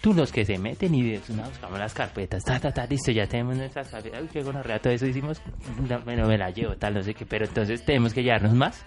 [0.00, 3.10] Tú los que se meten y de una buscamos las carpetas, ta, ta, ta, listo,
[3.10, 4.22] ya tenemos nuestras carpetas.
[4.22, 5.40] Uy, qué gonorrea, todo eso hicimos,
[5.88, 8.84] no, bueno, me la llevo, tal, no sé qué, pero entonces tenemos que llevarnos más,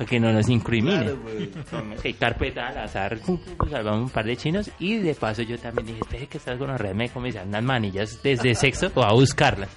[0.00, 1.14] para que no nos incriminen.
[1.68, 1.92] Claro.
[1.92, 3.18] Ok, carpeta al azar,
[3.70, 6.70] salvamos un par de chinos y de paso yo también dije, espere que estás con
[6.96, 9.68] me comisaron unas manillas desde sexo o a buscarlas.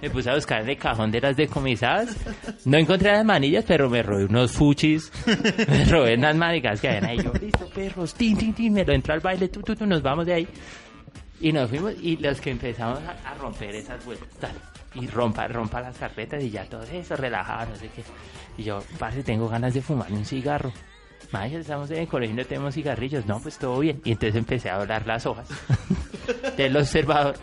[0.00, 2.16] Me puse a buscar en el cajón de las decomisadas,
[2.64, 5.12] no encontré las manillas, pero me robé unos fuchis,
[5.68, 8.94] me robé unas manigas que habían ahí, yo, listo perros, tin, tin, tin, me lo
[8.94, 10.48] entró al baile, tú, tú, tú, nos vamos de ahí.
[11.40, 14.28] Y nos fuimos y los que empezamos a, a romper esas vueltas.
[14.40, 14.52] tal,
[14.94, 18.02] Y rompa, rompa las carpetas y ya todo eso, relajado, no sé qué.
[18.56, 20.72] Y yo, parce, tengo ganas de fumar un cigarro.
[21.30, 23.26] Mae, estamos en el colegio y no tenemos cigarrillos.
[23.26, 24.00] No, pues todo bien.
[24.04, 25.48] Y entonces empecé a doblar las hojas
[26.56, 27.36] del observador.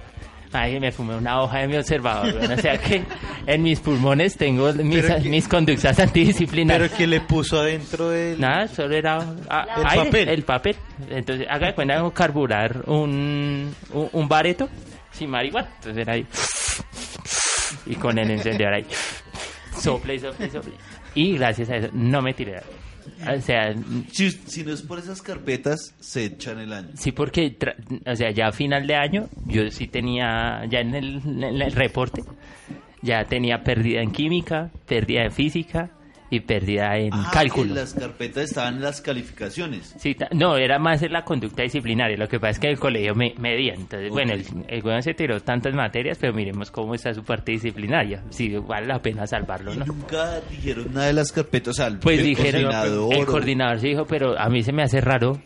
[0.56, 2.34] Ay, me fumé una hoja de mi observador.
[2.36, 3.04] O sea que
[3.46, 6.90] en mis pulmones tengo mis, que- mis conductas antidisciplinarias.
[6.90, 8.40] Pero que le puso adentro del...
[8.40, 9.18] Nada, solo era
[9.50, 10.30] ah, El aire, papel.
[10.30, 10.76] El papel.
[11.10, 14.70] Entonces, haga de cuenta carburar un, un, un bareto
[15.12, 15.68] sin marihuana.
[15.76, 16.26] Entonces era ahí.
[17.86, 18.86] Y con el encendedor ahí.
[19.80, 20.74] Sople, sople, sople.
[21.14, 22.62] Y gracias a eso no me tiré.
[23.36, 23.74] O sea,
[24.12, 26.90] Si, si no es por esas carpetas, se echan el año.
[26.96, 27.56] sí, porque,
[28.06, 31.72] o sea, ya a final de año, yo sí tenía, ya en el, en el
[31.72, 32.24] reporte,
[33.02, 35.92] ya tenía pérdida en química, pérdida en física
[36.30, 37.74] y pérdida en Ah, cálculo.
[37.74, 39.96] que las carpetas estaban en las calificaciones.
[40.00, 42.18] Sí, no, era más en la conducta disciplinaria.
[42.18, 43.74] Lo que pasa es que el colegio me medía.
[43.74, 47.52] Entonces, bueno, el, el weón se tiró tantas materias, pero miremos cómo está su parte
[47.54, 48.24] disciplinaria.
[48.30, 49.86] Si vale la pena salvarlo, Y ¿no?
[49.86, 51.70] nunca dijeron nada de las carpetas.
[51.70, 53.14] O sea, el, Pues el dijeron, coordinador.
[53.14, 55.40] el coordinador se dijo, pero a mí se me hace raro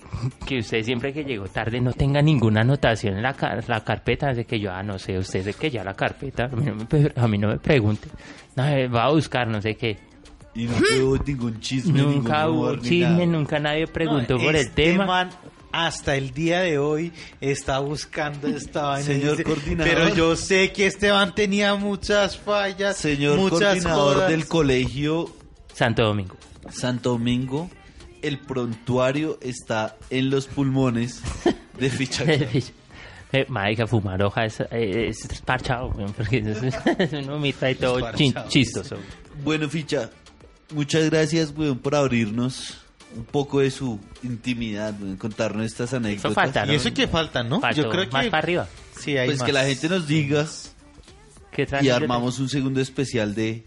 [0.48, 3.36] que usted siempre que llegó tarde no tenga ninguna anotación en la,
[3.68, 4.30] la carpeta.
[4.30, 6.76] Así que yo, ah, no sé, usted sé que ya la carpeta, a mí no
[6.76, 8.08] me, a mí no me pregunte.
[8.56, 9.98] No, eh, va a buscar, no sé qué.
[10.60, 12.02] Y no hubo ningún chisme.
[12.02, 13.26] Nunca ningún hubo humor, chisme, nada.
[13.26, 15.06] nunca nadie preguntó No, por el este tema.
[15.06, 15.30] man
[15.72, 19.06] hasta el día de hoy está buscando esta vaina.
[19.06, 19.94] Señor Dice, coordinador.
[19.94, 24.30] Pero yo sé que Esteban tenía muchas fallas, Señor muchas coordinador cosas.
[24.30, 25.32] del colegio
[25.74, 26.36] Santo Domingo.
[26.72, 27.70] Santo Domingo,
[28.24, 31.22] el prontuario está en los pulmones
[31.78, 32.26] de ficha.
[33.32, 36.64] Eh, Marica, fumar hoja es, eh, es parchado, porque es,
[37.00, 38.98] es un humito ahí todo chin- chistoso.
[39.44, 40.10] bueno, ficha,
[40.72, 42.78] muchas gracias, weón, por abrirnos
[43.16, 46.34] un poco de su intimidad, weón, contarnos estas anécdotas.
[46.34, 47.62] falta, Y eso que falta, ¿no?
[47.72, 48.68] Yo creo que más para arriba.
[48.98, 50.46] Sí, hay Pues que la gente nos diga
[51.52, 53.64] ¿Qué y armamos un segundo especial de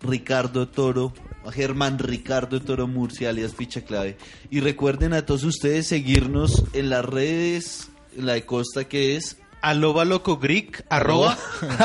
[0.00, 1.12] Ricardo Toro,
[1.52, 4.16] Germán Ricardo Toro Murcia, alias Ficha Clave.
[4.50, 9.38] Y recuerden a todos ustedes seguirnos en las redes, en la de Costa que es
[9.66, 11.36] Aloba loco Greek, arroba,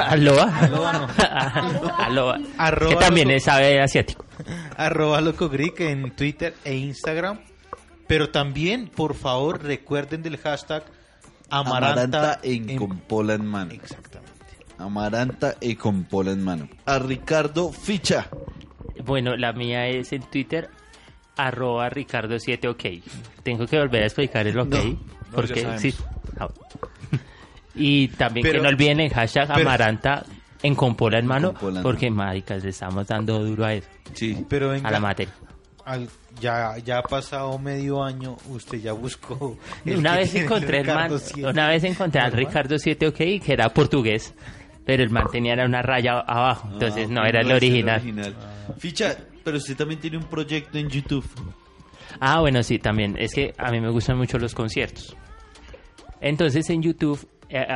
[0.07, 0.65] Aloha.
[0.65, 2.45] Aloha no.
[2.57, 4.25] Arroba Que también loco- es ave asiático.
[4.77, 7.39] arroba loco Greek en Twitter e Instagram.
[8.07, 10.83] Pero también, por favor, recuerden del hashtag
[11.49, 13.71] Amaranta, Amaranta en en- Compola en mano.
[13.71, 14.31] Exactamente.
[14.77, 16.69] Amaranta y Compola en mano.
[16.85, 18.27] A Ricardo Ficha.
[19.03, 20.69] Bueno, la mía es en Twitter,
[21.35, 23.01] arroba Ricardo7ok.
[23.43, 24.69] Tengo que volver a explicar el ok.
[24.75, 24.99] No,
[25.33, 25.81] porque ya sabemos.
[25.81, 25.95] sí.
[27.75, 30.25] Y también Pero- que no olviden el hashtag pero- Amaranta
[30.63, 34.45] en Compola en mano, Compola en porque maricas, le estamos dando duro a eso, Sí.
[34.49, 35.33] Pero venga, a la materia.
[35.85, 36.07] al-
[36.39, 39.57] ya, ya ha pasado medio año, usted ya buscó.
[39.85, 41.11] Una vez encontré el man,
[41.43, 42.31] una vez encontré al.
[42.31, 44.33] Ricardo 7ok que era portugués,
[44.85, 48.01] pero el man tenía era una raya abajo, entonces Ah, no era el original.
[48.77, 51.25] Ficha, pero usted también tiene un proyecto en YouTube.
[52.19, 53.15] Ah, bueno, sí, también.
[53.17, 55.15] Es que a mí me gustan mucho los conciertos.
[56.19, 57.27] Entonces en YouTube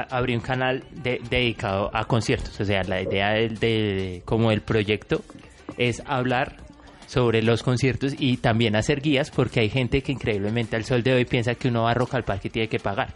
[0.09, 2.59] abrí un canal de- dedicado a conciertos.
[2.59, 5.21] O sea, la idea del, de, como el proyecto
[5.77, 6.57] es hablar
[7.07, 11.13] sobre los conciertos y también hacer guías porque hay gente que increíblemente al sol de
[11.13, 13.13] hoy piensa que uno va a Rock al Parque y tiene que pagar.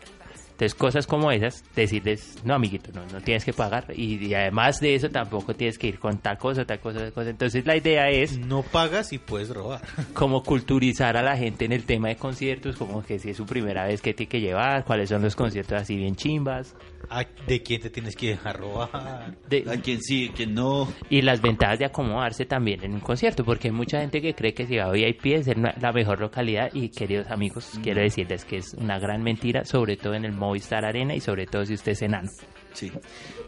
[0.60, 4.82] Entonces cosas como esas, decirles, no amiguito, no, no tienes que pagar y, y además
[4.82, 7.30] de eso tampoco tienes que ir con tal cosa, tal cosa, tal cosa.
[7.30, 9.80] Entonces la idea es No pagas y puedes robar.
[10.14, 13.46] como culturizar a la gente en el tema de conciertos, como que si es su
[13.46, 16.76] primera vez que tiene que llevar, cuáles son los conciertos así bien chimbas,
[17.10, 19.34] ¿A- ¿De quién te tienes que dejar robar?
[19.48, 20.88] de- A quien sí, a quien no.
[21.10, 24.54] y las ventajas de acomodarse también en un concierto, porque hay mucha gente que cree
[24.54, 28.58] que si va a VIP es la mejor localidad y queridos amigos, quiero decirles que
[28.58, 31.92] es una gran mentira, sobre todo en el Movistar Arena y sobre todo si usted
[31.94, 32.30] es enano.
[32.74, 32.92] Sí.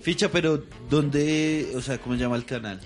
[0.01, 2.79] Ficha, pero ¿dónde, o sea, cómo se llama el canal?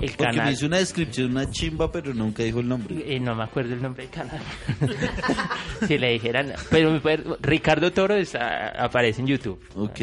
[0.00, 3.02] El Porque me canal, hizo una descripción, una chimba, pero nunca dijo el nombre.
[3.06, 4.40] eh, no me acuerdo el nombre del canal.
[5.88, 9.60] si le dijeran, pero me puede- Ricardo Toro está- aparece en YouTube.
[9.74, 10.00] Ok.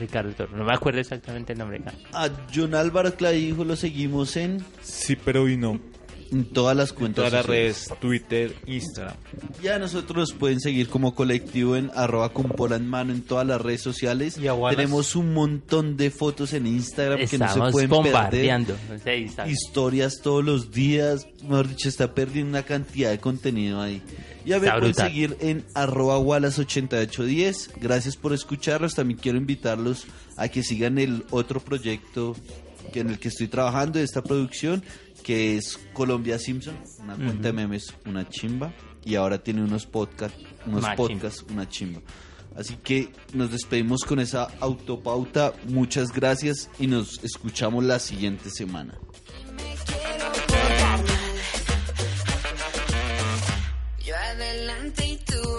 [0.00, 2.02] Ricardo Toro, no me acuerdo exactamente el nombre del canal.
[2.12, 5.78] A John Álvaro Clavijo lo seguimos en, Sí, pero y no.
[6.30, 7.16] En todas las cuentas.
[7.16, 7.88] Todas las sociales.
[7.88, 9.16] redes, Twitter, Instagram.
[9.62, 13.60] Ya nosotros nos pueden seguir como colectivo en arroba Compola en mano en todas las
[13.60, 14.38] redes sociales.
[14.38, 14.46] Y.
[14.70, 17.88] Tenemos un montón de fotos en Instagram que no se pueden perder.
[17.88, 18.76] bombardeando.
[19.46, 21.26] Historias todos los días.
[21.42, 24.02] Mejor dicho, está perdiendo una cantidad de contenido ahí.
[24.44, 27.72] Y a ver, Está pueden seguir en arroba Wallace8810.
[27.80, 28.94] Gracias por escucharlos.
[28.94, 30.06] También quiero invitarlos
[30.36, 32.34] a que sigan el otro proyecto
[32.92, 34.82] que en el que estoy trabajando de esta producción,
[35.28, 38.72] que es Colombia Simpson, una cuenta de memes, una chimba.
[39.04, 42.00] Y ahora tiene unos, podcast, unos podcasts, una chimba.
[42.56, 45.52] Así que nos despedimos con esa autopauta.
[45.66, 48.98] Muchas gracias y nos escuchamos la siguiente semana.
[54.02, 55.58] Yo adelante y tú